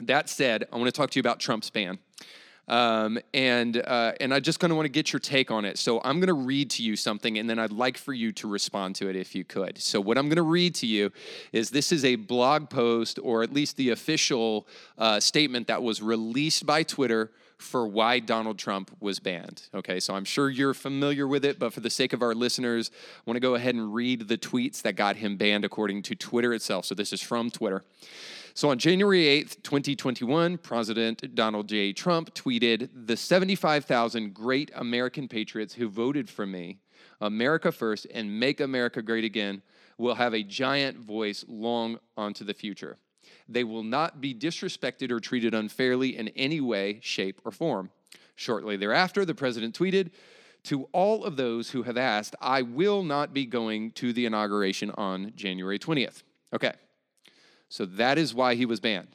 [0.02, 2.00] that said, I want to talk to you about Trump's ban.
[2.68, 5.78] Um, and uh, and I just kind of want to get your take on it.
[5.78, 8.48] So I'm going to read to you something, and then I'd like for you to
[8.48, 9.78] respond to it if you could.
[9.78, 11.12] So what I'm going to read to you
[11.52, 16.02] is this is a blog post, or at least the official uh, statement that was
[16.02, 19.64] released by Twitter for why Donald Trump was banned.
[19.74, 22.92] Okay, so I'm sure you're familiar with it, but for the sake of our listeners,
[22.94, 26.16] I want to go ahead and read the tweets that got him banned according to
[26.16, 26.86] Twitter itself.
[26.86, 27.84] So this is from Twitter.
[28.54, 31.92] So on January 8th, 2021, President Donald J.
[31.92, 36.80] Trump tweeted The 75,000 great American patriots who voted for me,
[37.20, 39.62] America first, and make America great again,
[39.98, 42.98] will have a giant voice long onto the future.
[43.48, 47.92] They will not be disrespected or treated unfairly in any way, shape, or form.
[48.36, 50.12] Shortly thereafter, the president tweeted,
[50.64, 54.90] to all of those who have asked, I will not be going to the inauguration
[54.92, 56.24] on January 20th.
[56.54, 56.74] Okay,
[57.70, 59.15] so that is why he was banned.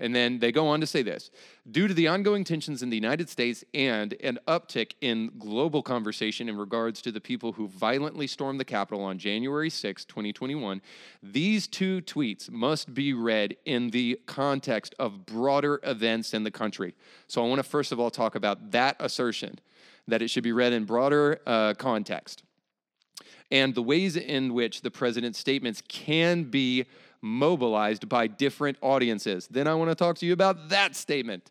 [0.00, 1.30] And then they go on to say this
[1.70, 6.48] due to the ongoing tensions in the United States and an uptick in global conversation
[6.48, 10.80] in regards to the people who violently stormed the Capitol on January 6, 2021,
[11.22, 16.94] these two tweets must be read in the context of broader events in the country.
[17.28, 19.60] So I want to first of all talk about that assertion
[20.08, 22.42] that it should be read in broader uh, context
[23.50, 26.86] and the ways in which the president's statements can be
[27.22, 29.46] mobilized by different audiences.
[29.48, 31.50] Then I want to talk to you about that statement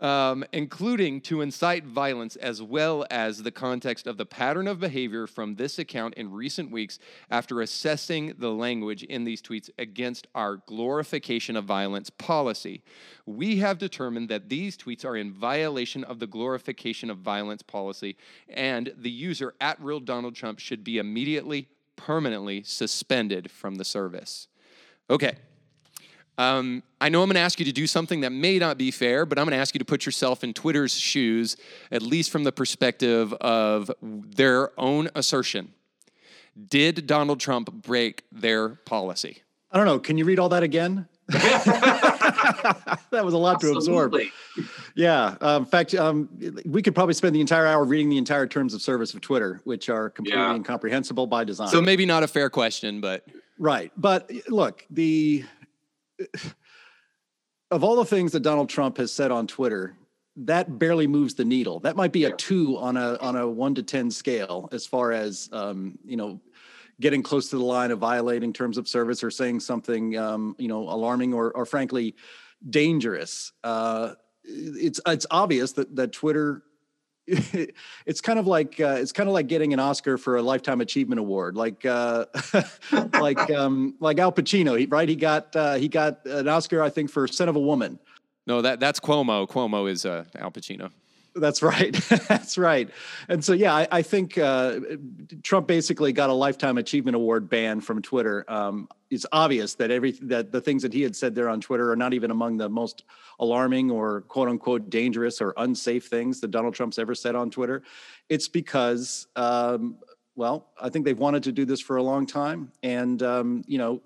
[0.00, 5.26] um, including to incite violence, as well as the context of the pattern of behavior
[5.26, 6.98] from this account in recent weeks
[7.30, 12.82] after assessing the language in these tweets against our glorification of violence policy.
[13.24, 18.16] We have determined that these tweets are in violation of the glorification of violence policy,
[18.48, 24.48] and the user at real Donald Trump should be immediately, permanently suspended from the service.
[25.08, 25.36] Okay.
[26.38, 28.90] Um, I know I'm going to ask you to do something that may not be
[28.90, 31.56] fair, but I'm going to ask you to put yourself in Twitter's shoes,
[31.90, 35.72] at least from the perspective of their own assertion.
[36.68, 39.42] Did Donald Trump break their policy?
[39.70, 39.98] I don't know.
[39.98, 41.08] Can you read all that again?
[41.28, 43.82] that was a lot Absolutely.
[43.82, 44.14] to absorb.
[44.94, 45.36] Yeah.
[45.40, 46.28] Um, in fact, um,
[46.64, 49.60] we could probably spend the entire hour reading the entire terms of service of Twitter,
[49.64, 50.54] which are completely yeah.
[50.54, 51.68] incomprehensible by design.
[51.68, 53.26] So maybe not a fair question, but
[53.58, 53.92] right.
[53.96, 55.44] But look, the
[57.70, 59.96] of all the things that Donald Trump has said on Twitter,
[60.36, 61.80] that barely moves the needle.
[61.80, 65.12] That might be a two on a on a one to ten scale as far
[65.12, 66.40] as um, you know
[67.00, 70.68] getting close to the line of violating terms of service or saying something um, you
[70.68, 72.14] know alarming or or frankly
[72.68, 73.52] dangerous.
[73.64, 76.62] Uh, it's it's obvious that that Twitter
[78.06, 80.80] it's kind of like uh, it's kind of like getting an Oscar for a lifetime
[80.80, 82.26] achievement award, like uh,
[83.14, 85.08] like um, like Al Pacino, right?
[85.08, 87.98] He got uh, he got an Oscar, I think, for Scent of a Woman.
[88.46, 89.48] No, that that's Cuomo.
[89.48, 90.90] Cuomo is uh, Al Pacino.
[91.36, 91.92] That's right.
[92.28, 92.88] That's right.
[93.28, 94.80] And so, yeah, I, I think uh,
[95.42, 98.44] Trump basically got a lifetime achievement award ban from Twitter.
[98.48, 101.92] Um, it's obvious that every that the things that he had said there on Twitter
[101.92, 103.04] are not even among the most
[103.38, 107.82] alarming or quote unquote dangerous or unsafe things that Donald Trump's ever said on Twitter.
[108.28, 109.96] It's because, um,
[110.34, 113.78] well, I think they've wanted to do this for a long time, and um, you
[113.78, 114.00] know,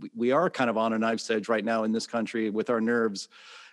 [0.00, 2.70] we, we are kind of on a knife's edge right now in this country with
[2.70, 3.28] our nerves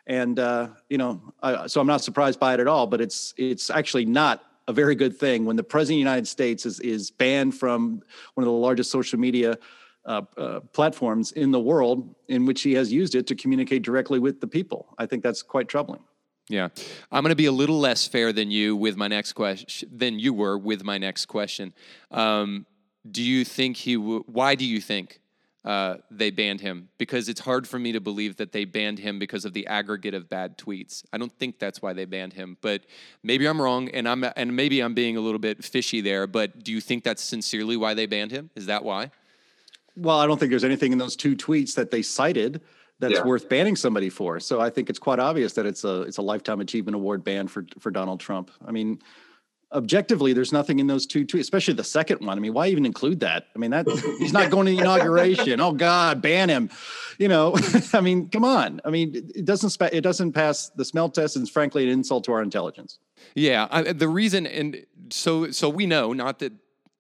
[0.08, 2.88] and uh, you know, I, so I'm not surprised by it at all.
[2.88, 6.28] But it's it's actually not a very good thing when the president of the United
[6.28, 8.02] States is is banned from
[8.34, 9.58] one of the largest social media
[10.06, 14.20] uh, uh, platforms in the world, in which he has used it to communicate directly
[14.20, 14.94] with the people.
[14.98, 16.02] I think that's quite troubling.
[16.48, 16.70] Yeah,
[17.12, 20.20] I'm going to be a little less fair than you with my next question than
[20.20, 21.74] you were with my next question.
[22.12, 22.68] Um,
[23.10, 23.96] do you think he?
[23.96, 25.22] W- why do you think
[25.66, 29.18] uh, they banned him because it's hard for me to believe that they banned him
[29.18, 31.04] because of the aggregate of bad tweets.
[31.12, 32.84] I don't think that's why they banned him, but
[33.24, 36.28] maybe I'm wrong, and I'm and maybe I'm being a little bit fishy there.
[36.28, 38.52] But do you think that's sincerely why they banned him?
[38.56, 39.10] Is that why?
[39.98, 42.62] Well, I don't think there's anything in those two tweets that they cited
[43.00, 43.24] that's yeah.
[43.24, 44.40] worth banning somebody for.
[44.40, 47.48] So I think it's quite obvious that it's a it's a lifetime achievement award ban
[47.48, 48.52] for for Donald Trump.
[48.64, 49.00] I mean,
[49.72, 52.38] objectively, there's nothing in those two tweets, especially the second one.
[52.38, 53.48] I mean, why even include that?
[53.56, 53.88] I mean, that
[54.20, 55.60] he's not going to the inauguration.
[55.60, 56.70] Oh God, ban him.
[57.18, 57.56] You know,
[57.94, 58.82] I mean, come on.
[58.86, 61.90] I mean, it doesn't spa- it doesn't pass the smell test, and it's frankly an
[61.90, 63.00] insult to our intelligence.
[63.34, 66.54] Yeah, I, the reason, and so so we know not that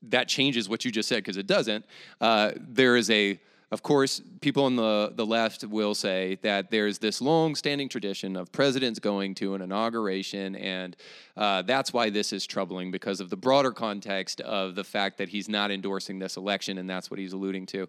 [0.09, 1.85] that changes what you just said because it doesn't.
[2.21, 3.39] Uh, there is a
[3.71, 8.35] of course, people on the, the left will say that there's this long standing tradition
[8.35, 10.95] of presidents going to an inauguration, and
[11.35, 15.29] uh, that's why this is troubling because of the broader context of the fact that
[15.29, 17.87] he's not endorsing this election, and that's what he's alluding to.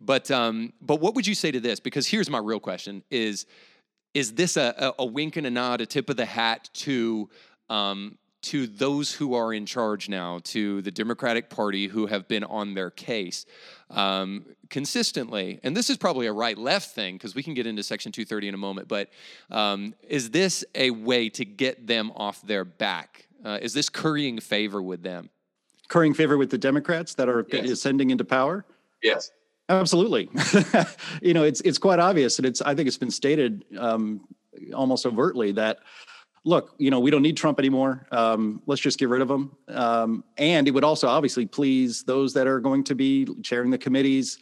[0.00, 1.78] But, um, but what would you say to this?
[1.78, 3.44] Because here's my real question is,
[4.14, 7.28] is this a, a, a wink and a nod, a tip of the hat to
[7.68, 12.44] um, to those who are in charge now, to the Democratic Party who have been
[12.44, 13.44] on their case
[13.90, 15.60] um, consistently.
[15.62, 18.48] And this is probably a right left thing because we can get into Section 230
[18.48, 18.88] in a moment.
[18.88, 19.10] But
[19.50, 23.26] um, is this a way to get them off their back?
[23.44, 25.30] Uh, is this currying favor with them?
[25.88, 27.70] Currying favor with the Democrats that are yes.
[27.70, 28.66] ascending into power?
[29.02, 29.30] Yes.
[29.70, 30.30] Absolutely.
[31.22, 34.22] you know, it's it's quite obvious, and it's I think it's been stated um,
[34.74, 35.80] almost overtly that
[36.44, 38.06] look, you know, we don't need Trump anymore.
[38.10, 39.56] Um, let's just get rid of him.
[39.68, 43.78] Um, and it would also obviously please those that are going to be chairing the
[43.78, 44.38] committees,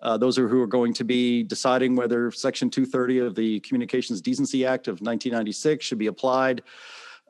[0.00, 4.20] uh, those are who are going to be deciding whether Section 230 of the Communications
[4.20, 6.62] Decency Act of 1996 should be applied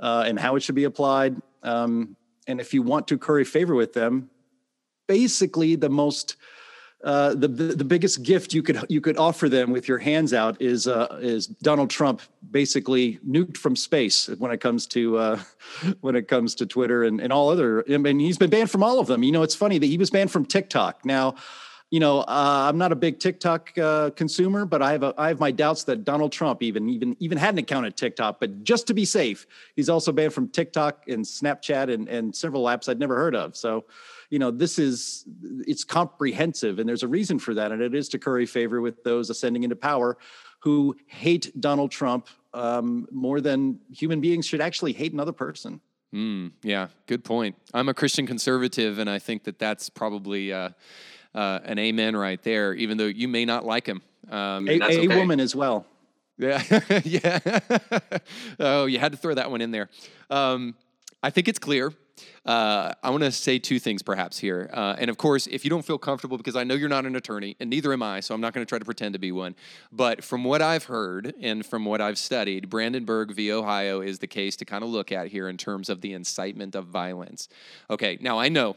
[0.00, 1.40] uh, and how it should be applied.
[1.62, 2.16] Um,
[2.46, 4.30] and if you want to curry favor with them,
[5.06, 6.36] basically the most
[7.04, 10.60] uh, the, the, biggest gift you could you could offer them with your hands out
[10.60, 12.20] is uh, is Donald Trump
[12.50, 15.40] basically nuked from space when it comes to uh,
[16.00, 17.84] when it comes to Twitter and, and all other.
[17.88, 19.22] I mean, he's been banned from all of them.
[19.22, 21.04] You know, it's funny that he was banned from TikTok.
[21.04, 21.36] Now,
[21.90, 25.28] you know, uh, I'm not a big TikTok uh, consumer, but I have a, I
[25.28, 28.40] have my doubts that Donald Trump even even even had an account at TikTok.
[28.40, 29.46] But just to be safe,
[29.76, 33.56] he's also banned from TikTok and Snapchat and and several apps I'd never heard of.
[33.56, 33.84] So
[34.30, 35.24] you know this is
[35.66, 39.02] it's comprehensive and there's a reason for that and it is to curry favor with
[39.04, 40.16] those ascending into power
[40.60, 45.80] who hate donald trump um, more than human beings should actually hate another person.
[46.14, 47.56] Mm, yeah good point.
[47.74, 50.70] I'm a christian conservative and i think that that's probably uh,
[51.34, 54.02] uh, an amen right there even though you may not like him.
[54.30, 55.06] Um, a, a okay.
[55.08, 55.86] woman as well.
[56.38, 56.62] Yeah
[57.04, 57.60] yeah.
[58.60, 59.88] Oh you had to throw that one in there.
[60.30, 60.74] Um,
[61.22, 61.92] i think it's clear
[62.44, 64.70] uh, I want to say two things perhaps here.
[64.72, 67.16] Uh, and of course, if you don't feel comfortable, because I know you're not an
[67.16, 69.32] attorney, and neither am I, so I'm not going to try to pretend to be
[69.32, 69.54] one.
[69.92, 73.52] But from what I've heard and from what I've studied, Brandenburg v.
[73.52, 76.74] Ohio is the case to kind of look at here in terms of the incitement
[76.74, 77.48] of violence.
[77.90, 78.76] Okay, now I know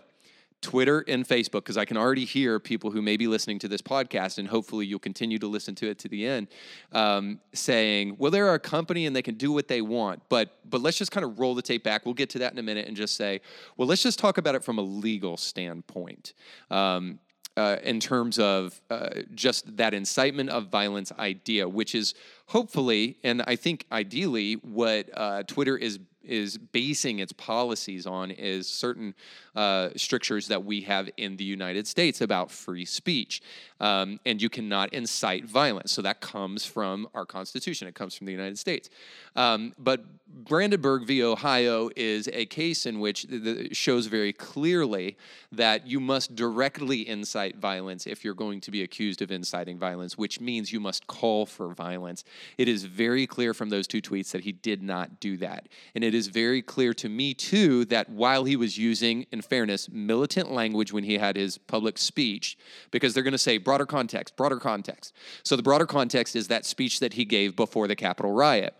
[0.61, 3.81] Twitter and Facebook, because I can already hear people who may be listening to this
[3.81, 6.47] podcast, and hopefully you'll continue to listen to it to the end,
[6.91, 10.81] um, saying, "Well, they're a company and they can do what they want." But but
[10.81, 12.05] let's just kind of roll the tape back.
[12.05, 13.41] We'll get to that in a minute and just say,
[13.77, 16.33] well, let's just talk about it from a legal standpoint.
[16.69, 17.19] Um,
[17.57, 22.13] uh, in terms of uh, just that incitement of violence idea, which is
[22.45, 28.69] hopefully, and I think ideally, what uh, Twitter is is basing its policies on is
[28.69, 29.15] certain
[29.55, 33.41] uh, strictures that we have in the United States about free speech.
[33.79, 35.91] Um, and you cannot incite violence.
[35.91, 38.89] So that comes from our Constitution, it comes from the United States.
[39.35, 41.23] Um, but Brandenburg v.
[41.23, 45.17] Ohio is a case in which it shows very clearly
[45.51, 50.17] that you must directly incite violence if you're going to be accused of inciting violence,
[50.17, 52.23] which means you must call for violence.
[52.57, 55.67] It is very clear from those two tweets that he did not do that.
[55.95, 59.89] And it is very clear to me, too, that while he was using, in fairness,
[59.89, 62.57] militant language when he had his public speech,
[62.91, 65.13] because they're going to say broader context, broader context.
[65.43, 68.75] So the broader context is that speech that he gave before the Capitol riot.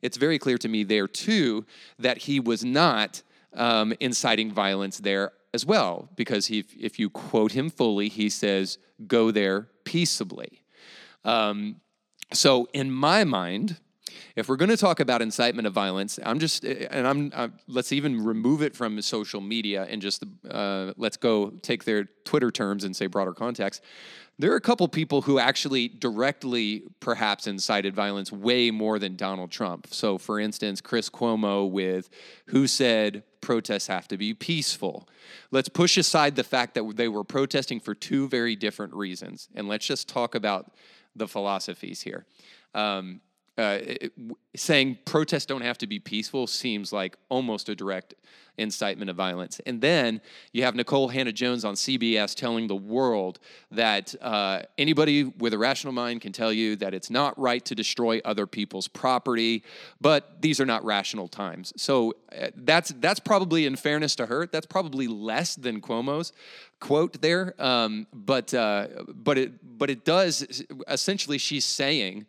[0.00, 1.66] It's very clear to me there, too,
[1.98, 3.22] that he was not
[3.54, 8.78] um, inciting violence there as well, because he, if you quote him fully, he says,
[9.06, 10.62] go there peaceably.
[11.24, 11.80] Um,
[12.32, 13.76] so, in my mind,
[14.36, 17.90] if we're going to talk about incitement of violence, I'm just, and I'm, I'm let's
[17.90, 22.84] even remove it from social media and just uh, let's go take their Twitter terms
[22.84, 23.82] and say broader context.
[24.38, 29.50] There are a couple people who actually directly, perhaps, incited violence way more than Donald
[29.50, 29.86] Trump.
[29.90, 32.10] So, for instance, Chris Cuomo with
[32.48, 35.08] who said protests have to be peaceful.
[35.50, 39.68] Let's push aside the fact that they were protesting for two very different reasons, and
[39.68, 40.74] let's just talk about
[41.14, 42.26] the philosophies here.
[42.74, 43.22] Um,
[43.58, 44.12] uh, it,
[44.54, 48.14] saying protests don't have to be peaceful seems like almost a direct
[48.58, 49.60] incitement of violence.
[49.66, 50.20] And then
[50.52, 53.38] you have Nicole Hannah-Jones on CBS telling the world
[53.70, 57.74] that uh, anybody with a rational mind can tell you that it's not right to
[57.74, 59.62] destroy other people's property,
[60.00, 61.72] but these are not rational times.
[61.76, 66.32] So uh, that's that's probably, in fairness to her, that's probably less than Cuomo's
[66.80, 67.54] quote there.
[67.58, 72.26] Um, but uh, but it but it does essentially she's saying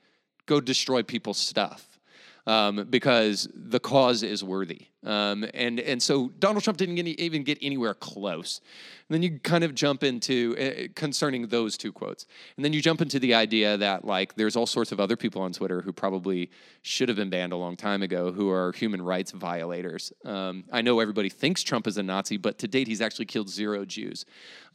[0.48, 2.00] go destroy people's stuff.
[2.48, 4.88] Um, because the cause is worthy.
[5.08, 8.60] Um, and, and so Donald Trump didn't get even get anywhere close.
[9.08, 12.26] And then you kind of jump into uh, concerning those two quotes.
[12.58, 15.42] And then you jump into the idea that like there's all sorts of other people
[15.42, 16.52] on Twitter who probably
[16.82, 20.12] should have been banned a long time ago who are human rights violators.
[20.26, 23.50] Um, I know everybody thinks Trump is a Nazi, but to date he's actually killed
[23.50, 24.26] zero Jews.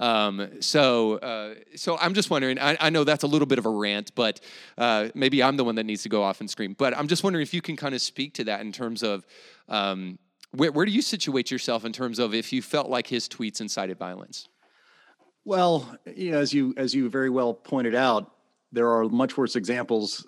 [0.01, 2.59] Um, so uh, so I'm just wondering.
[2.59, 4.41] I, I, know that's a little bit of a rant, but
[4.78, 6.74] uh, maybe I'm the one that needs to go off and scream.
[6.76, 9.24] But I'm just wondering if you can kind of speak to that in terms of
[9.68, 10.18] um,
[10.53, 13.61] where, where do you situate yourself in terms of if you felt like his tweets
[13.61, 14.48] incited violence?
[15.44, 18.32] Well, you know, as you as you very well pointed out,
[18.70, 20.26] there are much worse examples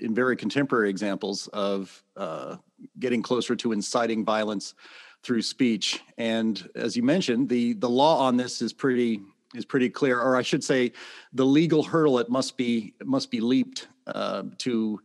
[0.00, 2.56] in very contemporary examples of uh,
[2.98, 4.74] getting closer to inciting violence
[5.22, 6.02] through speech.
[6.18, 9.20] And as you mentioned, the the law on this is pretty
[9.54, 10.92] is pretty clear, or I should say,
[11.32, 15.00] the legal hurdle it must be must be leaped uh, to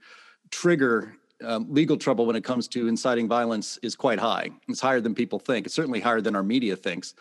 [0.51, 4.49] trigger um, legal trouble when it comes to inciting violence is quite high.
[4.67, 5.65] It's higher than people think.
[5.65, 7.13] It's certainly higher than our media thinks.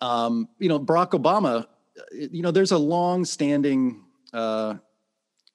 [0.00, 1.66] Um, you know, Barack Obama.
[2.12, 4.02] You know, there's a long-standing
[4.32, 4.74] uh,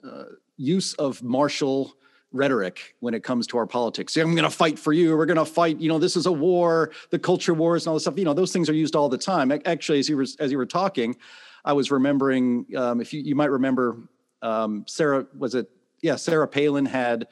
[0.03, 0.23] uh,
[0.55, 1.93] use of martial
[2.31, 4.15] rhetoric when it comes to our politics.
[4.15, 5.17] I'm going to fight for you.
[5.17, 5.79] We're going to fight.
[5.79, 6.91] You know, this is a war.
[7.09, 8.17] The culture wars and all this stuff.
[8.17, 9.51] You know, those things are used all the time.
[9.65, 11.17] Actually, as you were as you were talking,
[11.65, 13.97] I was remembering um, if you, you might remember
[14.41, 15.69] um, Sarah was it
[16.01, 17.27] yeah Sarah Palin had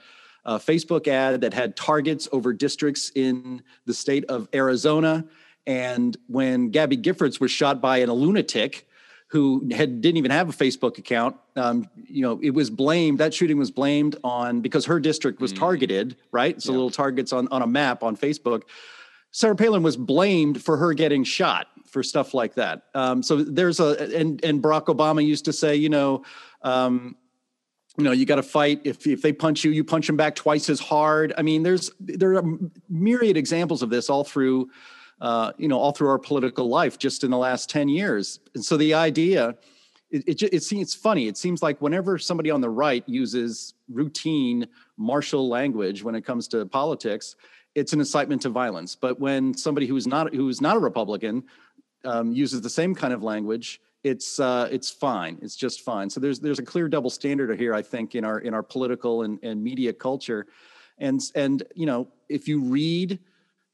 [0.47, 5.25] a Facebook ad that had targets over districts in the state of Arizona,
[5.67, 8.87] and when Gabby Giffords was shot by an, a lunatic
[9.29, 11.35] who had didn't even have a Facebook account.
[11.57, 13.19] Um, you know, it was blamed.
[13.19, 15.59] That shooting was blamed on because her district was mm.
[15.59, 16.61] targeted, right?
[16.61, 16.77] So yeah.
[16.77, 18.63] little targets on on a map on Facebook.
[19.31, 22.83] Sarah Palin was blamed for her getting shot for stuff like that.
[22.95, 26.23] Um, so there's a and and Barack Obama used to say, you know.
[26.61, 27.17] Um,
[27.97, 28.81] you know, you got to fight.
[28.83, 31.33] If if they punch you, you punch them back twice as hard.
[31.37, 32.43] I mean, there's there are
[32.89, 34.69] myriad examples of this all through
[35.19, 38.39] uh, you know, all through our political life just in the last 10 years.
[38.53, 39.55] And so the idea,
[40.11, 41.27] it, it, it seems it's funny.
[41.27, 46.47] It seems like whenever somebody on the right uses routine martial language when it comes
[46.49, 47.35] to politics,
[47.75, 48.95] it's an incitement to violence.
[48.95, 51.43] But when somebody who's not who's not a Republican
[52.05, 55.37] um, uses the same kind of language, it's uh, it's fine.
[55.41, 56.09] It's just fine.
[56.09, 59.23] So there's there's a clear double standard here, I think, in our in our political
[59.23, 60.47] and, and media culture,
[60.97, 63.19] and and you know if you read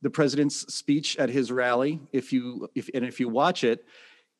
[0.01, 1.99] the president's speech at his rally.
[2.11, 3.86] If you if and if you watch it,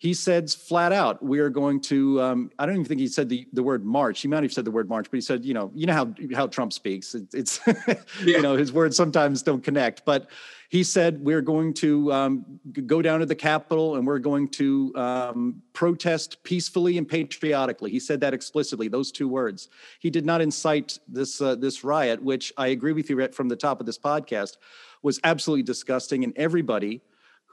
[0.04, 3.30] he says flat out, "We are going to." Um, I don't even think he said
[3.30, 4.20] the, the word march.
[4.20, 6.14] He might have said the word march, but he said, "You know, you know how
[6.36, 7.16] how Trump speaks.
[7.16, 7.96] It, it's yeah.
[8.20, 10.30] you know his words sometimes don't connect." But
[10.68, 14.92] he said, "We're going to um, go down to the Capitol and we're going to
[14.98, 18.90] um, protest peacefully and patriotically." He said that explicitly.
[18.90, 19.70] Those two words.
[20.00, 23.56] He did not incite this uh, this riot, which I agree with you from the
[23.56, 24.58] top of this podcast
[25.02, 27.04] was absolutely disgusting, and everybody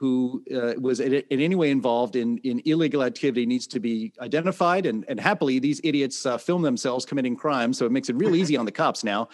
[0.01, 4.11] who uh, was in, in, any way involved in, in illegal activity needs to be
[4.19, 4.87] identified.
[4.87, 8.35] And, and happily, these idiots uh, film themselves committing crimes, so it makes it real
[8.35, 9.29] easy on the cops now,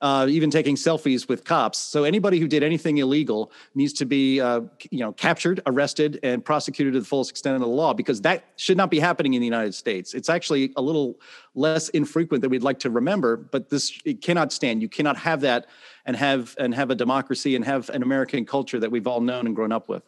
[0.00, 1.78] uh, even taking selfies with cops.
[1.78, 4.60] So anybody who did anything illegal needs to be, uh,
[4.92, 8.44] you know, captured, arrested, and prosecuted to the fullest extent of the law, because that
[8.54, 10.14] should not be happening in the United States.
[10.14, 11.18] It's actually a little
[11.56, 14.82] less infrequent than we'd like to remember, but this it cannot stand.
[14.82, 15.66] You cannot have that
[16.06, 19.46] and have and have a democracy and have an American culture that we've all known
[19.46, 20.04] and grown up with.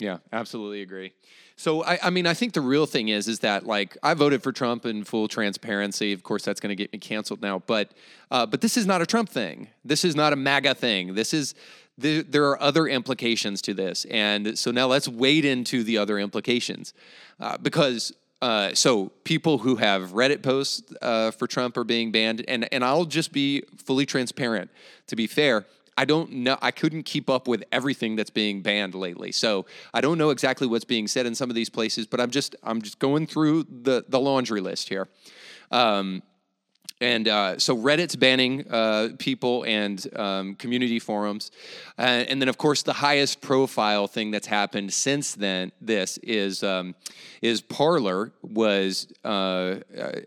[0.00, 1.12] Yeah, absolutely agree.
[1.56, 4.42] So I, I mean, I think the real thing is, is that like I voted
[4.42, 6.14] for Trump in full transparency.
[6.14, 7.62] Of course, that's going to get me canceled now.
[7.66, 7.92] But,
[8.30, 9.68] uh, but this is not a Trump thing.
[9.84, 11.14] This is not a MAGA thing.
[11.14, 11.54] This is
[11.98, 16.18] there, there are other implications to this, and so now let's wade into the other
[16.18, 16.94] implications,
[17.38, 22.42] uh, because uh, so people who have Reddit posts uh, for Trump are being banned,
[22.48, 24.70] and and I'll just be fully transparent.
[25.08, 25.66] To be fair,
[26.00, 26.56] I don't know.
[26.62, 30.66] I couldn't keep up with everything that's being banned lately, so I don't know exactly
[30.66, 32.06] what's being said in some of these places.
[32.06, 35.08] But I'm just I'm just going through the the laundry list here.
[35.70, 36.22] Um,
[37.02, 41.50] and uh, so Reddit's banning uh, people and um, community forums,
[41.98, 46.62] uh, and then of course the highest profile thing that's happened since then this is
[46.62, 46.94] um,
[47.42, 49.80] is Parler was uh, uh,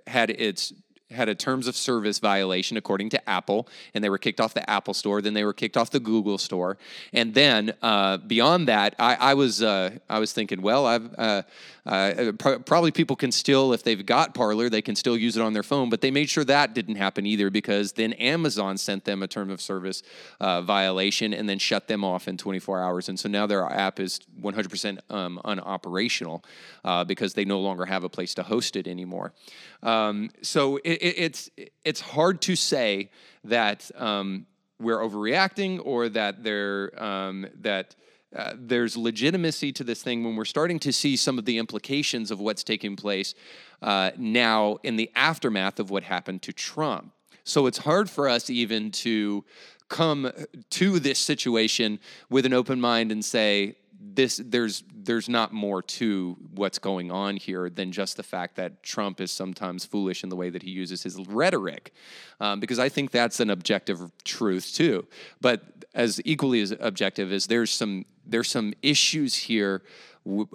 [0.06, 0.72] had its
[1.14, 4.68] had a terms of service violation according to Apple, and they were kicked off the
[4.70, 5.22] Apple Store.
[5.22, 6.78] Then they were kicked off the Google Store,
[7.14, 11.44] and then uh, beyond that, I, I was uh, I was thinking, well, I've uh,
[11.86, 15.42] uh pr- probably people can still, if they've got Parler, they can still use it
[15.42, 15.90] on their phone.
[15.90, 19.50] But they made sure that didn't happen either, because then Amazon sent them a term
[19.50, 20.04] of service
[20.40, 24.00] uh, violation and then shut them off in 24 hours, and so now their app
[24.00, 26.44] is 100% um, unoperational
[26.86, 29.34] uh, because they no longer have a place to host it anymore.
[29.82, 31.50] Um, so it, it, it's
[31.84, 33.10] it's hard to say
[33.44, 34.46] that um,
[34.80, 37.96] we're overreacting or that there um, that.
[38.36, 42.32] Uh, there's legitimacy to this thing when we're starting to see some of the implications
[42.32, 43.36] of what's taking place
[43.82, 47.12] uh, now in the aftermath of what happened to Trump.
[47.44, 49.44] So it's hard for us even to
[49.90, 50.32] come
[50.72, 53.76] to this situation with an open mind and say,
[54.16, 58.84] this there's there's not more to what's going on here than just the fact that
[58.84, 61.94] Trump is sometimes foolish in the way that he uses his rhetoric,
[62.40, 65.08] um, because I think that's an objective truth too.
[65.42, 69.82] But as equally as objective is there's some there's some issues here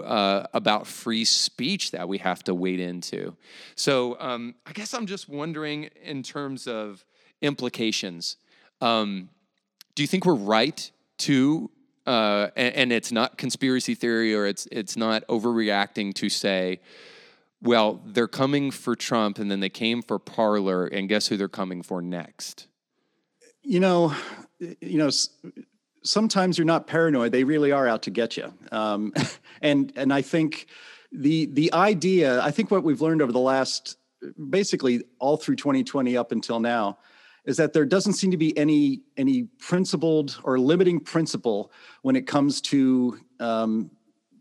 [0.03, 3.37] uh, about free speech that we have to wade into.
[3.75, 7.05] So um, I guess I'm just wondering in terms of
[7.43, 8.37] implications.
[8.81, 9.29] Um,
[9.95, 11.71] do you think we're right to
[12.07, 16.81] uh, and, and, it's not conspiracy theory or it's it's not overreacting to say,
[17.61, 21.49] well, they're coming for Trump and then they came for Parler, and guess who they're
[21.49, 22.67] coming for next?
[23.63, 24.15] You know,
[24.59, 25.11] you know.
[26.09, 28.53] Sometimes you're not paranoid; they really are out to get you.
[28.73, 29.13] Um,
[29.63, 30.67] and and I think
[31.13, 33.99] the the idea, I think what we've learned over the last,
[34.49, 36.99] basically all through 2020 up until now,
[37.45, 41.71] is that there doesn't seem to be any any principled or limiting principle
[42.01, 43.91] when it comes to um,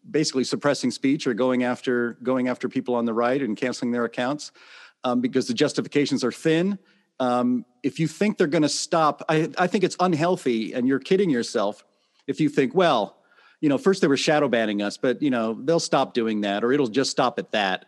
[0.09, 4.05] basically suppressing speech or going after going after people on the right and canceling their
[4.05, 4.53] accounts
[5.03, 6.79] um, because the justifications are thin.
[7.19, 10.99] Um, if you think they're going to stop, I, I think it's unhealthy, and you're
[10.99, 11.83] kidding yourself
[12.27, 13.17] if you think, well,
[13.61, 16.63] you know, first they were shadow banning us, but you know they'll stop doing that,
[16.63, 17.85] or it'll just stop at that.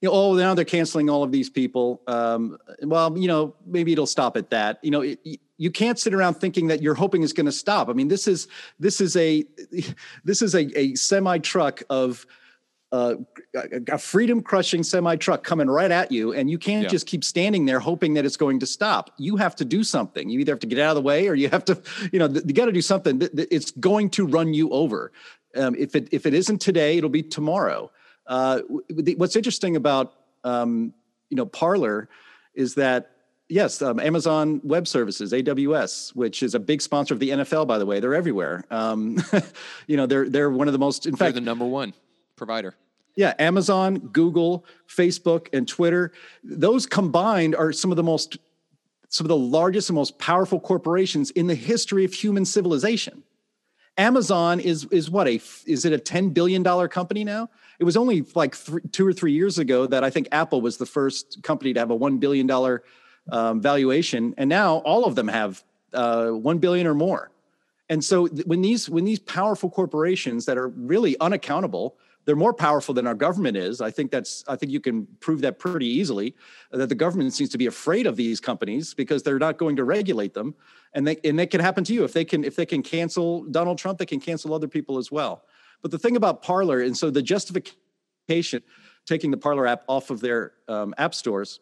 [0.00, 2.02] You know, oh, now they're canceling all of these people.
[2.06, 4.78] Um, well, you know, maybe it'll stop at that.
[4.82, 5.20] You know, it,
[5.58, 7.88] you can't sit around thinking that you're hoping it's going to stop.
[7.88, 8.48] I mean, this is
[8.80, 9.44] this is a
[10.24, 12.26] this is a, a semi truck of
[12.92, 13.14] uh,
[13.88, 16.88] a freedom crushing semi truck coming right at you, and you can't yeah.
[16.90, 19.10] just keep standing there hoping that it's going to stop.
[19.16, 20.28] You have to do something.
[20.28, 21.80] You either have to get out of the way, or you have to,
[22.12, 23.22] you know, you got to do something.
[23.32, 25.10] It's going to run you over.
[25.56, 27.90] Um, if it if it isn't today, it'll be tomorrow.
[28.26, 28.60] Uh,
[29.16, 30.12] what's interesting about
[30.44, 30.92] um,
[31.30, 32.10] you know Parler
[32.54, 33.12] is that
[33.48, 37.78] yes, um, Amazon Web Services, AWS, which is a big sponsor of the NFL, by
[37.78, 38.00] the way.
[38.00, 38.64] They're everywhere.
[38.70, 39.18] Um,
[39.86, 41.06] you know, they're they're one of the most.
[41.06, 41.94] In they're fact, the number one
[42.42, 42.74] provider.
[43.14, 46.10] Yeah, Amazon, Google, Facebook, and Twitter.
[46.42, 48.38] Those combined are some of the most,
[49.08, 53.22] some of the largest and most powerful corporations in the history of human civilization.
[53.96, 57.48] Amazon is is what a is it a ten billion dollar company now?
[57.78, 58.56] It was only like
[58.90, 61.90] two or three years ago that I think Apple was the first company to have
[61.90, 62.82] a one billion dollar
[63.30, 65.62] um, valuation, and now all of them have
[65.92, 67.30] uh, one billion or more.
[67.88, 72.54] And so th- when these when these powerful corporations that are really unaccountable, they're more
[72.54, 73.80] powerful than our government is.
[73.80, 76.34] I think that's I think you can prove that pretty easily
[76.70, 79.84] that the government seems to be afraid of these companies because they're not going to
[79.84, 80.54] regulate them,
[80.92, 83.44] and they and that can happen to you if they can if they can cancel
[83.44, 85.44] Donald Trump, they can cancel other people as well.
[85.82, 88.62] But the thing about Parler, and so the justification
[89.04, 91.60] taking the Parler app off of their um, app stores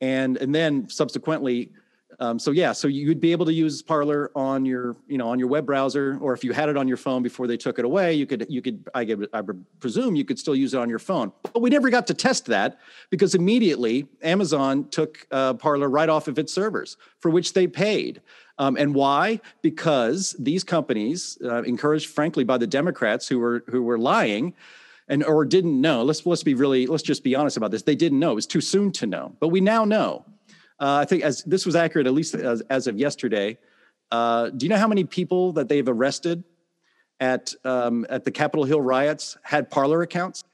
[0.00, 1.72] and and then subsequently
[2.20, 5.38] um, so yeah so you'd be able to use parler on your you know on
[5.38, 7.84] your web browser or if you had it on your phone before they took it
[7.84, 9.42] away you could you could i, I
[9.80, 12.46] presume you could still use it on your phone but we never got to test
[12.46, 12.78] that
[13.10, 18.20] because immediately amazon took uh, parler right off of its servers for which they paid
[18.58, 23.82] um, and why because these companies uh, encouraged frankly by the democrats who were who
[23.82, 24.54] were lying
[25.08, 26.02] and or didn't know.
[26.02, 27.82] Let's let's be really let's just be honest about this.
[27.82, 28.32] They didn't know.
[28.32, 30.24] It was too soon to know, but we now know.
[30.80, 33.58] Uh, I think as this was accurate, at least as, as of yesterday.
[34.10, 36.44] Uh, do you know how many people that they've arrested
[37.20, 40.44] at um, at the Capitol Hill riots had Parler accounts?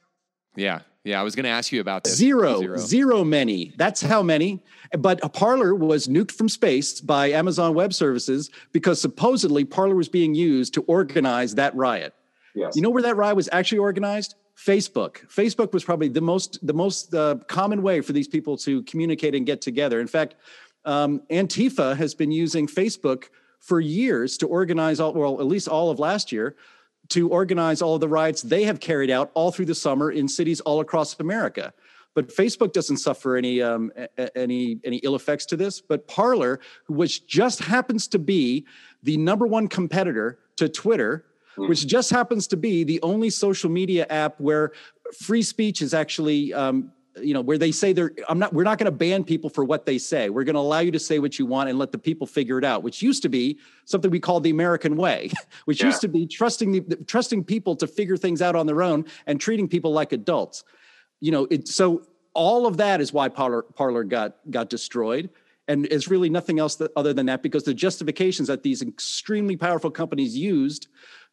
[0.55, 1.19] Yeah, yeah.
[1.19, 2.15] I was going to ask you about this.
[2.15, 3.73] Zero, zero, zero many.
[3.77, 4.61] That's how many.
[4.97, 10.09] But a Parler was nuked from space by Amazon Web Services because supposedly Parler was
[10.09, 12.13] being used to organize that riot.
[12.55, 12.75] Yes.
[12.75, 14.35] You know where that riot was actually organized?
[14.57, 15.27] Facebook.
[15.27, 19.35] Facebook was probably the most the most uh, common way for these people to communicate
[19.35, 19.99] and get together.
[19.99, 20.35] In fact,
[20.85, 23.25] um, Antifa has been using Facebook
[23.59, 26.55] for years to organize all well at least all of last year
[27.09, 30.27] to organize all of the riots they have carried out all through the summer in
[30.27, 31.73] cities all across America.
[32.13, 33.91] But Facebook doesn't suffer any um,
[34.35, 35.81] any any ill effects to this.
[35.81, 38.65] But Parler, which just happens to be
[39.03, 41.25] the number one competitor to Twitter,
[41.57, 41.67] mm.
[41.69, 44.71] which just happens to be the only social media app where
[45.19, 46.91] free speech is actually um,
[47.21, 49.63] you know where they say they're i'm not we're not going to ban people for
[49.63, 51.91] what they say we're going to allow you to say what you want and let
[51.91, 55.29] the people figure it out which used to be something we called the american way
[55.65, 55.87] which yeah.
[55.87, 59.39] used to be trusting the, trusting people to figure things out on their own and
[59.39, 60.63] treating people like adults
[61.19, 62.01] you know it so
[62.33, 65.29] all of that is why parler, parler got got destroyed
[65.67, 69.55] and it's really nothing else that, other than that because the justifications that these extremely
[69.55, 70.87] powerful companies used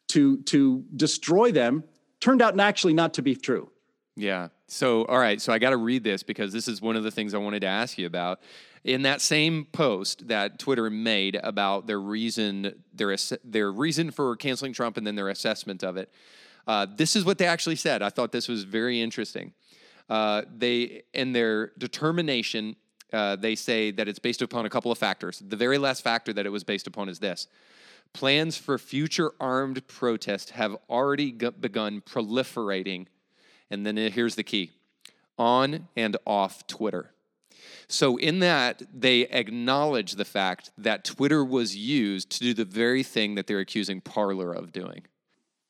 [0.09, 1.83] to to destroy them
[2.19, 3.69] turned out actually not to be true.
[4.15, 4.49] Yeah.
[4.67, 5.41] So, all right.
[5.41, 7.61] So I got to read this because this is one of the things I wanted
[7.61, 8.39] to ask you about.
[8.83, 14.73] In that same post that Twitter made about their reason, their their reason for canceling
[14.73, 16.11] Trump, and then their assessment of it,
[16.67, 18.01] uh, this is what they actually said.
[18.01, 19.53] I thought this was very interesting.
[20.09, 22.75] Uh, they, in their determination,
[23.13, 25.41] uh, they say that it's based upon a couple of factors.
[25.45, 27.47] The very last factor that it was based upon is this:
[28.13, 33.07] Plans for future armed protest have already begun proliferating.
[33.69, 34.71] And then uh, here's the key
[35.37, 37.11] on and off Twitter.
[37.87, 43.03] So, in that, they acknowledge the fact that Twitter was used to do the very
[43.03, 45.03] thing that they're accusing Parler of doing.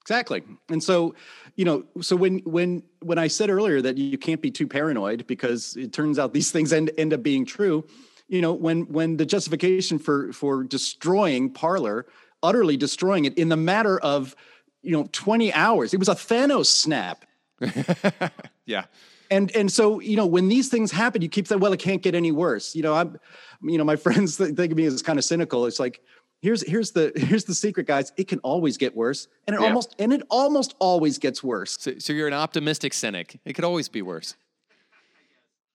[0.02, 0.44] Exactly.
[0.70, 1.15] And so,
[1.56, 5.26] you know, so when when when I said earlier that you can't be too paranoid
[5.28, 7.86] because it turns out these things end, end up being true,
[8.28, 12.06] you know, when when the justification for for destroying Parler
[12.44, 14.36] utterly destroying it in the matter of
[14.84, 15.94] you know 20 hours.
[15.94, 17.26] It was a Thanos snap.
[18.65, 18.86] yeah.
[19.32, 22.02] And and so you know when these things happen, you keep saying, well, it can't
[22.02, 22.76] get any worse.
[22.76, 23.18] You know, I'm,
[23.64, 25.65] you know, my friends think of me as kind of cynical.
[25.65, 26.02] It's like,
[26.41, 28.11] here's here's the here's the secret, guys.
[28.18, 29.68] It can always get worse, and it Yeah.
[29.68, 31.78] almost and it almost always gets worse.
[31.80, 33.40] So, so you're an optimistic cynic.
[33.45, 34.36] It could always be worse.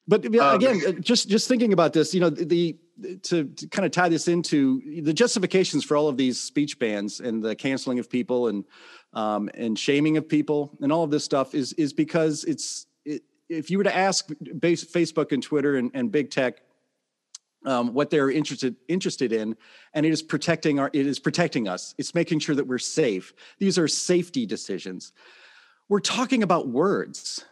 [0.08, 2.78] But Um, again, uh, just just thinking about this, you know, the, the
[3.24, 7.20] to, to kind of tie this into the justifications for all of these speech bans
[7.20, 8.64] and the canceling of people and
[9.12, 13.22] um, and shaming of people and all of this stuff is is because it's it,
[13.50, 14.28] if you were to ask
[14.58, 16.62] base, Facebook and Twitter and, and big tech
[17.66, 19.56] um, what they're interested interested in,
[19.92, 21.94] and it is protecting our it is protecting us.
[21.98, 23.34] It's making sure that we're safe.
[23.58, 25.12] These are safety decisions.
[25.90, 27.44] We're talking about words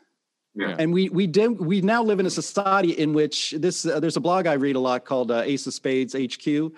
[0.56, 0.74] Yeah.
[0.78, 4.16] and we we did we now live in a society in which this uh, there's
[4.16, 6.72] a blog I read a lot called uh, Ace of Spades HQ,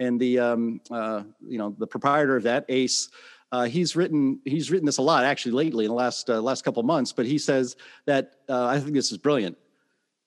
[0.00, 3.08] and the um, uh, you know the proprietor of that Ace.
[3.52, 6.64] Uh, he's written he's written this a lot actually lately in the last uh, last
[6.64, 7.76] couple months, but he says
[8.06, 9.56] that uh, I think this is brilliant.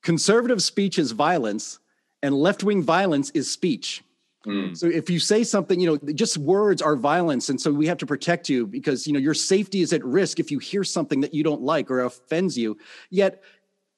[0.01, 1.79] Conservative speech is violence,
[2.21, 4.01] and left wing violence is speech.
[4.45, 4.75] Mm.
[4.75, 7.97] So if you say something, you know, just words are violence, and so we have
[7.99, 11.21] to protect you because you know your safety is at risk if you hear something
[11.21, 12.77] that you don't like or offends you.
[13.09, 13.41] Yet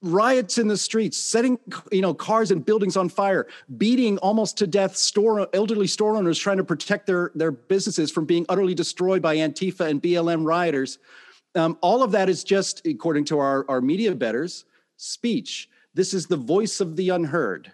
[0.01, 1.57] riots in the streets, setting
[1.91, 3.47] you know cars and buildings on fire,
[3.77, 8.25] beating almost to death store elderly store owners trying to protect their their businesses from
[8.25, 10.99] being utterly destroyed by Antifa and BLM rioters.
[11.55, 14.65] Um, all of that is just, according to our, our media betters,
[14.97, 15.69] speech.
[15.93, 17.71] This is the voice of the unheard.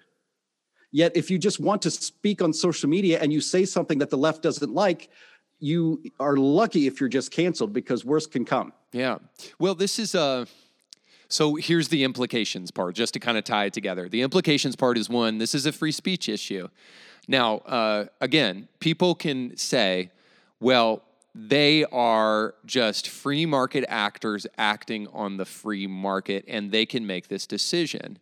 [0.91, 4.09] Yet, if you just want to speak on social media and you say something that
[4.09, 5.09] the left doesn't like,
[5.59, 8.73] you are lucky if you're just canceled because worse can come.
[8.91, 9.19] Yeah.
[9.59, 10.45] Well, this is uh
[11.31, 14.09] so here's the implications part, just to kind of tie it together.
[14.09, 16.67] The implications part is one, this is a free speech issue.
[17.27, 20.11] Now, uh, again, people can say,
[20.59, 21.03] well,
[21.33, 27.29] they are just free market actors acting on the free market, and they can make
[27.29, 28.19] this decision.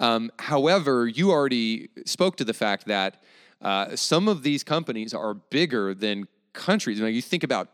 [0.00, 3.22] Um, however, you already spoke to the fact that
[3.60, 6.98] uh, some of these companies are bigger than countries.
[6.98, 7.68] You, you think about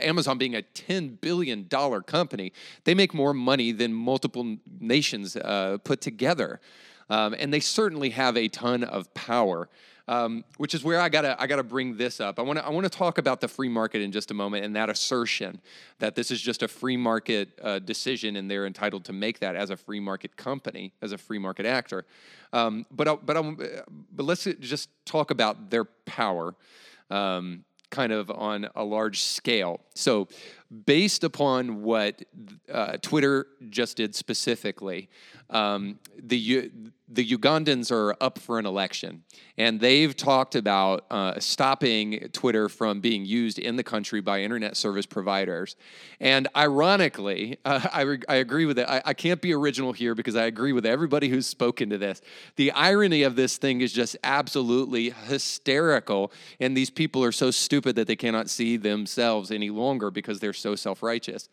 [0.00, 2.52] Amazon being a $10 billion company,
[2.84, 6.60] they make more money than multiple nations uh, put together.
[7.08, 9.68] Um, and they certainly have a ton of power.
[10.10, 12.40] Um, which is where I gotta I gotta bring this up.
[12.40, 14.64] I want to I want to talk about the free market in just a moment
[14.64, 15.60] and that assertion
[16.00, 19.54] that this is just a free market uh, decision and they're entitled to make that
[19.54, 22.06] as a free market company, as a free market actor.
[22.52, 23.54] Um, but I, but I,
[24.12, 26.56] but let's just talk about their power,
[27.08, 29.80] um, kind of on a large scale.
[29.94, 30.26] So,
[30.86, 32.20] based upon what
[32.72, 35.08] uh, Twitter just did specifically,
[35.50, 36.70] um, the
[37.12, 39.24] the Ugandans are up for an election,
[39.58, 44.76] and they've talked about uh, stopping Twitter from being used in the country by internet
[44.76, 45.74] service providers.
[46.20, 48.88] And ironically, uh, I, re- I agree with it.
[48.88, 52.20] I, I can't be original here because I agree with everybody who's spoken to this.
[52.54, 57.96] The irony of this thing is just absolutely hysterical, and these people are so stupid
[57.96, 61.48] that they cannot see themselves any longer because they're so self righteous.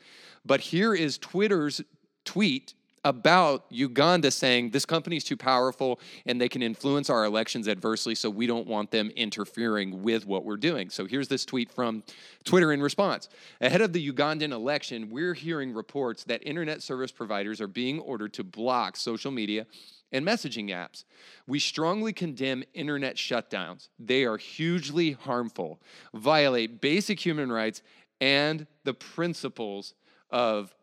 [0.45, 1.81] But here is Twitter's
[2.25, 2.75] tweet
[3.07, 8.13] about Uganda saying this company is too powerful and they can influence our elections adversely,
[8.15, 10.89] so we don't want them interfering with what we're doing.
[10.89, 12.03] So here's this tweet from
[12.43, 13.29] Twitter in response.
[13.61, 18.33] Ahead of the Ugandan election, we're hearing reports that internet service providers are being ordered
[18.33, 19.65] to block social media
[20.11, 21.05] and messaging apps.
[21.47, 23.87] We strongly condemn internet shutdowns.
[23.99, 25.81] They are hugely harmful,
[26.13, 27.81] violate basic human rights
[28.19, 29.93] and the principles
[30.29, 30.73] of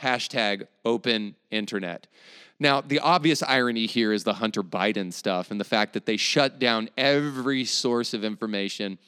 [0.00, 2.06] hashtag open internet.
[2.60, 6.16] Now, the obvious irony here is the Hunter Biden stuff and the fact that they
[6.16, 8.98] shut down every source of information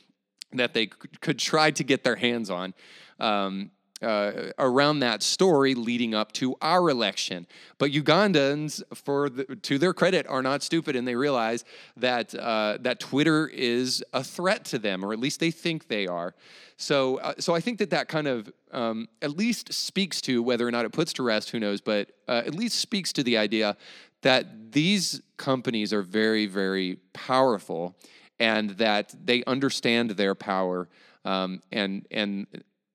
[0.52, 2.74] that they could, try to get their hands on.
[3.18, 3.70] Um,
[4.02, 7.46] uh, around that story leading up to our election.
[7.78, 11.64] But Ugandans, for the, to their credit, are not stupid, and they realize
[11.96, 16.06] that uh, that Twitter is a threat to them, or at least they think they
[16.06, 16.34] are.
[16.76, 20.66] So, uh, so I think that that kind of um, at least speaks to whether
[20.66, 23.36] or not it puts to rest, who knows, but uh, at least speaks to the
[23.36, 23.76] idea
[24.22, 27.96] that these companies are very, very powerful,
[28.38, 30.88] and that they understand their power,
[31.26, 32.46] um, and and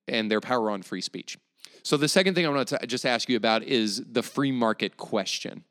[0.08, 1.38] and their power on free speech.
[1.82, 4.96] So the second thing I want to just ask you about is the free market
[4.96, 5.62] question.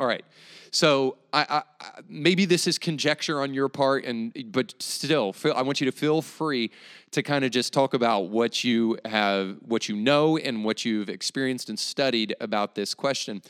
[0.00, 0.24] All right.
[0.72, 5.62] So I, I, maybe this is conjecture on your part, and but still, feel, I
[5.62, 6.72] want you to feel free
[7.12, 11.08] to kind of just talk about what you have, what you know, and what you've
[11.08, 13.40] experienced and studied about this question.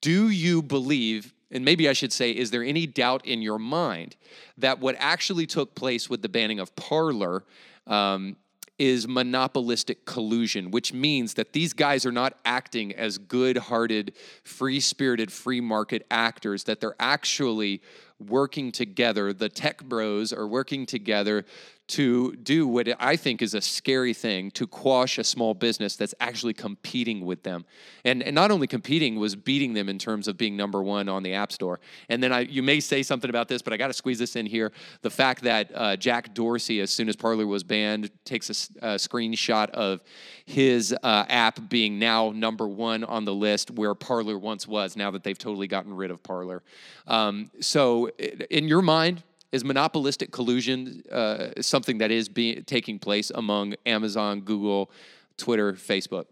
[0.00, 4.16] Do you believe, and maybe I should say, is there any doubt in your mind
[4.56, 7.44] that what actually took place with the banning of Parler
[7.86, 8.36] um,
[8.78, 14.12] is monopolistic collusion, which means that these guys are not acting as good hearted,
[14.44, 17.82] free spirited, free market actors, that they're actually
[18.20, 19.32] working together.
[19.32, 21.44] The tech bros are working together
[21.88, 26.14] to do what I think is a scary thing to quash a small business that's
[26.20, 27.64] actually competing with them.
[28.04, 31.22] And, and not only competing, was beating them in terms of being number one on
[31.22, 31.80] the App Store.
[32.10, 34.36] And then I, you may say something about this, but I got to squeeze this
[34.36, 34.70] in here.
[35.00, 38.94] The fact that uh, Jack Dorsey, as soon as Parler was banned, takes a, a
[38.96, 40.00] screenshot of
[40.44, 45.10] his uh, app being now number one on the list where Parler once was, now
[45.10, 46.62] that they've totally gotten rid of Parler.
[47.06, 48.08] Um, so,
[48.50, 54.40] in your mind, is monopolistic collusion uh, something that is being taking place among Amazon,
[54.40, 54.90] Google,
[55.36, 56.26] Twitter, Facebook?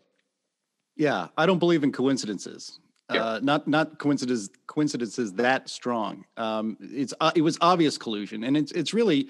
[0.97, 2.79] Yeah, I don't believe in coincidences.
[3.13, 3.25] Yeah.
[3.25, 6.25] Uh, not not coincidences coincidences that strong.
[6.37, 9.29] Um, it's uh, it was obvious collusion, and it's it's really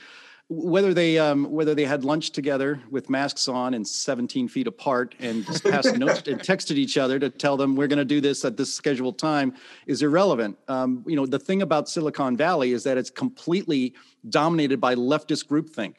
[0.48, 5.16] whether they um, whether they had lunch together with masks on and 17 feet apart
[5.18, 8.20] and just passed notes and texted each other to tell them we're going to do
[8.20, 9.55] this at this scheduled time
[9.86, 10.56] is irrelevant.
[10.68, 13.94] Um, you know, the thing about Silicon Valley is that it's completely
[14.28, 15.94] dominated by leftist groupthink.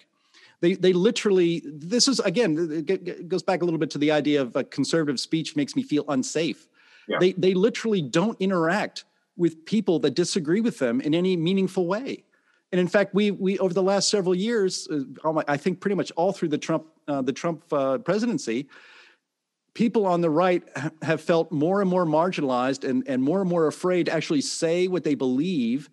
[0.61, 4.41] They they literally this is again it goes back a little bit to the idea
[4.41, 6.69] of a conservative speech makes me feel unsafe.
[7.09, 7.17] Yeah.
[7.19, 9.03] They they literally don't interact
[9.35, 12.23] with people that disagree with them in any meaningful way.
[12.71, 16.11] And in fact, we we over the last several years, uh, I think pretty much
[16.11, 18.67] all through the Trump uh, the Trump uh, presidency,
[19.73, 20.63] people on the right
[21.01, 24.87] have felt more and more marginalized and and more and more afraid to actually say
[24.87, 25.89] what they believe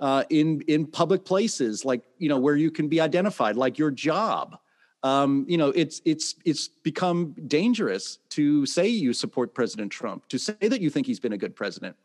[0.00, 3.90] uh, in in public places, like you know where you can be identified, like your
[3.90, 4.58] job.
[5.02, 10.38] Um, you know, it's it's it's become dangerous to say you support President Trump, to
[10.38, 11.96] say that you think he's been a good president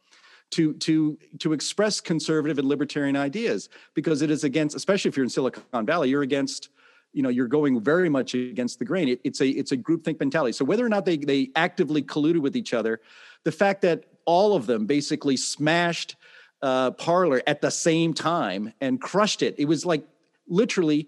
[0.54, 5.24] to to to express conservative and libertarian ideas because it is against especially if you're
[5.24, 6.70] in silicon valley you're against
[7.14, 9.08] you know you're going very much against the grain.
[9.08, 10.52] It, it's a it's a groupthink mentality.
[10.52, 13.00] So whether or not they they actively colluded with each other
[13.44, 16.16] the fact that all of them basically smashed
[16.62, 20.06] uh, Parler at the same time and crushed it it was like
[20.48, 21.08] literally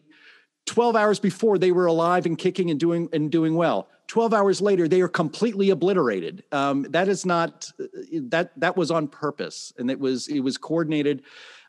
[0.65, 4.61] 12 hours before they were alive and kicking and doing and doing well 12 hours
[4.61, 7.72] later they are completely obliterated um, that is not
[8.14, 11.23] that that was on purpose and it was it was coordinated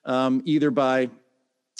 [0.05, 1.09] um, either by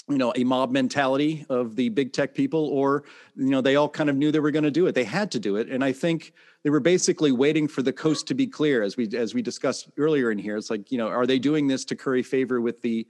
[0.09, 3.03] you know a mob mentality of the big tech people or
[3.35, 5.31] you know they all kind of knew they were going to do it they had
[5.31, 8.47] to do it and i think they were basically waiting for the coast to be
[8.47, 11.39] clear as we as we discussed earlier in here it's like you know are they
[11.39, 13.05] doing this to curry favor with the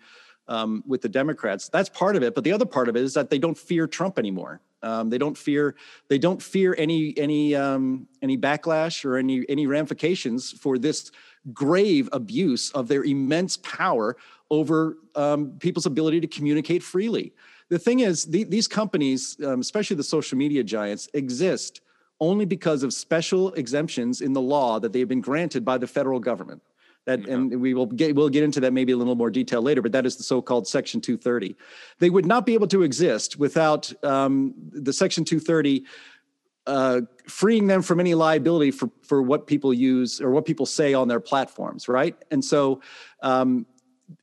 [0.47, 1.69] um, with the Democrats.
[1.69, 3.87] That's part of it, but the other part of it is that they don't fear
[3.87, 4.61] Trump anymore.
[4.83, 5.75] Um, they don't fear
[6.07, 11.11] they don't fear any any um, any backlash or any any ramifications for this
[11.53, 14.17] grave abuse of their immense power
[14.49, 17.33] over um, people's ability to communicate freely.
[17.69, 21.81] The thing is, the, these companies, um, especially the social media giants, exist
[22.19, 25.87] only because of special exemptions in the law that they have been granted by the
[25.87, 26.61] federal government.
[27.07, 29.81] That, and we will get we'll get into that maybe a little more detail later.
[29.81, 31.55] But that is the so-called Section 230.
[31.99, 35.85] They would not be able to exist without um, the Section 230
[36.67, 40.93] uh, freeing them from any liability for for what people use or what people say
[40.93, 42.15] on their platforms, right?
[42.29, 42.81] And so.
[43.23, 43.65] Um,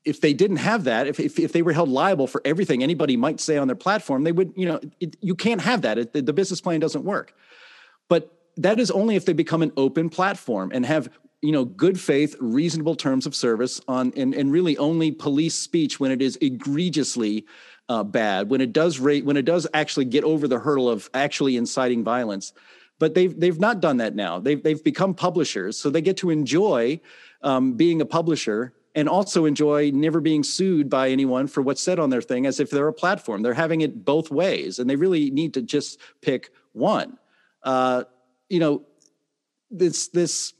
[0.06, 3.19] if they didn't have that, if, if, if, they were held liable for everything anybody
[3.19, 5.98] might say on their platform, they would, you know, it, you can't have that.
[5.98, 7.35] It, the, the business plan doesn't work.
[8.09, 11.11] But that is only if they become an open platform and have
[11.45, 16.01] you know good faith reasonable terms of service on and, and really only police speech
[16.01, 17.45] when it is egregiously
[17.91, 21.11] uh, bad when it does rate when it does actually get over the hurdle of
[21.12, 22.55] actually inciting violence.
[22.99, 24.39] But they've they've not done that now.
[24.39, 27.01] They've they've become publishers so they get to enjoy
[27.43, 31.99] um, being a publisher and also enjoy never being sued by anyone for what's said
[31.99, 33.43] on their thing as if they're a platform.
[33.43, 37.19] They're having it both ways and they really need to just pick one.
[37.62, 38.05] Uh,
[38.49, 38.83] you know
[39.71, 40.55] this this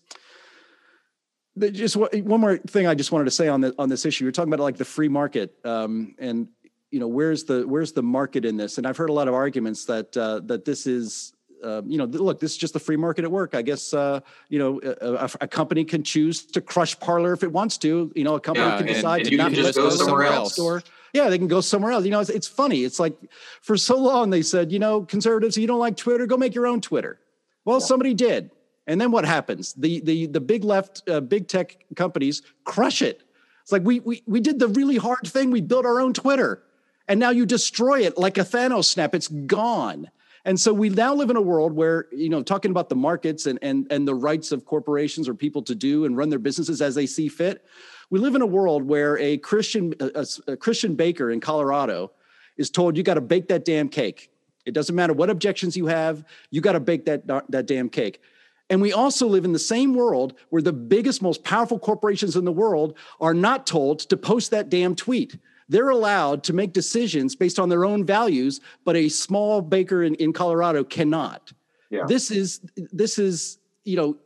[1.59, 4.25] just one more thing I just wanted to say on the on this issue.
[4.25, 6.49] You're talking about like the free market, um, and
[6.91, 8.79] you know where's the where's the market in this?
[8.79, 11.33] And I've heard a lot of arguments that uh, that this is.
[11.63, 13.55] Uh, you know, look, this is just the free market at work.
[13.55, 14.21] I guess uh,
[14.51, 18.13] you know a, a, company can choose to crush Parler if it wants to.
[18.15, 20.53] You know, a company yeah, can decide and, and to not let go somewhere else.
[20.53, 20.83] Store.
[21.15, 22.05] Yeah, they can go somewhere else.
[22.05, 22.85] You know, it's, it's funny.
[22.85, 23.17] It's like
[23.63, 26.67] for so long they said, you know, conservatives, you don't like Twitter, go make your
[26.67, 27.19] own Twitter.
[27.65, 27.87] Well, yeah.
[27.87, 28.51] somebody did
[28.87, 29.73] and then what happens?
[29.75, 33.23] The the the big left, uh, big tech companies crush it.
[33.63, 35.51] It's like we we we did the really hard thing.
[35.51, 36.63] We built our own Twitter,
[37.09, 39.15] and now you destroy it like a Thanos snap.
[39.15, 40.11] It's gone.
[40.47, 43.47] And so we now live in a world where you know talking about the markets
[43.47, 46.83] and and and the rights of corporations or people to do and run their businesses
[46.83, 47.65] as they see fit.
[48.11, 52.13] We live in a world where a Christian a, a Christian baker in Colorado
[52.59, 54.31] is told you got to bake that damn cake
[54.67, 58.21] It doesn't matter what objections you have, you got to bake that, that damn cake.
[58.71, 62.45] And we also live in the same world where the biggest, most powerful corporations in
[62.45, 65.37] the world are not told to post that damn tweet.
[65.69, 70.15] They're allowed to make decisions based on their own values, but a small baker in,
[70.17, 71.53] in Colorado cannot.
[71.91, 72.05] Yeah.
[72.07, 74.17] This is this is you know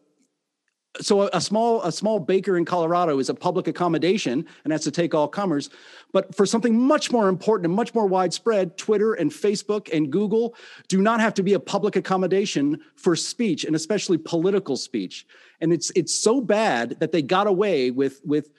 [1.01, 4.85] so a, a, small a small baker in Colorado is a public accommodation and has
[4.85, 5.71] to take all comers.
[6.13, 10.55] But for something much more important and much more widespread, Twitter and Facebook and Google
[10.89, 15.27] do not have to be a public accommodation for speech and especially political speech.
[15.61, 18.51] And it's it's so bad that they got away with with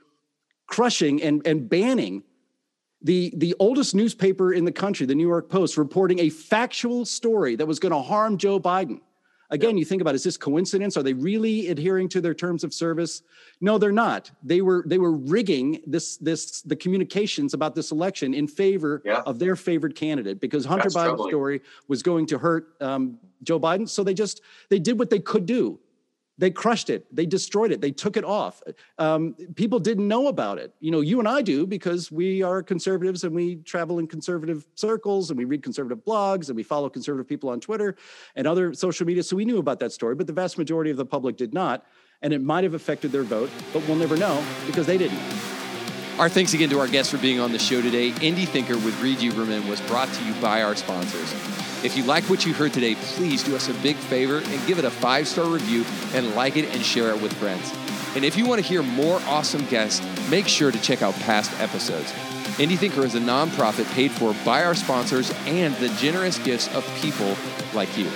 [0.67, 2.23] crushing and and banning
[3.01, 7.55] the the oldest newspaper in the country, the New York Post, reporting a factual story
[7.55, 8.99] that was going to harm Joe Biden
[9.51, 10.95] Again, you think about is this coincidence?
[10.95, 13.23] Are they really adhering to their terms of service?
[13.61, 14.29] No, they're not.
[14.43, 19.21] They were they were rigging this this the communications about this election in favor yeah.
[19.25, 21.31] of their favored candidate because Hunter That's Biden's troubling.
[21.31, 23.89] story was going to hurt um, Joe Biden.
[23.89, 25.79] So they just they did what they could do
[26.39, 27.05] they crushed it.
[27.13, 27.81] They destroyed it.
[27.81, 28.63] They took it off.
[28.97, 30.73] Um, people didn't know about it.
[30.79, 34.65] You know you and i do because we are conservatives and we travel in conservative
[34.75, 37.95] circles and we read conservative blogs and we follow conservative people on twitter
[38.35, 39.21] and other social media.
[39.21, 41.85] So we knew about that story but the vast majority of the public did not.
[42.21, 45.21] And it might have affected their vote but we'll never know because they didn't.
[46.17, 48.11] Our thanks again to our guests for being on the show today.
[48.11, 51.58] Indie Thinker with Reed Uberman was brought to you by our sponsors.
[51.81, 54.79] If you like what you heard today, please do us a big favor and give
[54.79, 57.73] it a five star review and like it and share it with friends.
[58.15, 61.57] And if you want to hear more awesome guests, make sure to check out past
[61.61, 62.11] episodes.
[62.57, 66.85] Indie Thinker is a nonprofit paid for by our sponsors and the generous gifts of
[67.01, 67.37] people
[67.73, 68.11] like you.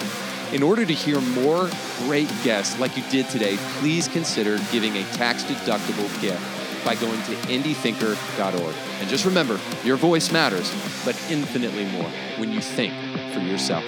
[0.52, 1.70] In order to hear more
[2.00, 6.53] great guests like you did today, please consider giving a tax deductible gift
[6.84, 8.76] by going to indiethinker.org.
[9.00, 10.72] And just remember, your voice matters,
[11.06, 12.94] but infinitely more when you think
[13.34, 13.84] for yourself.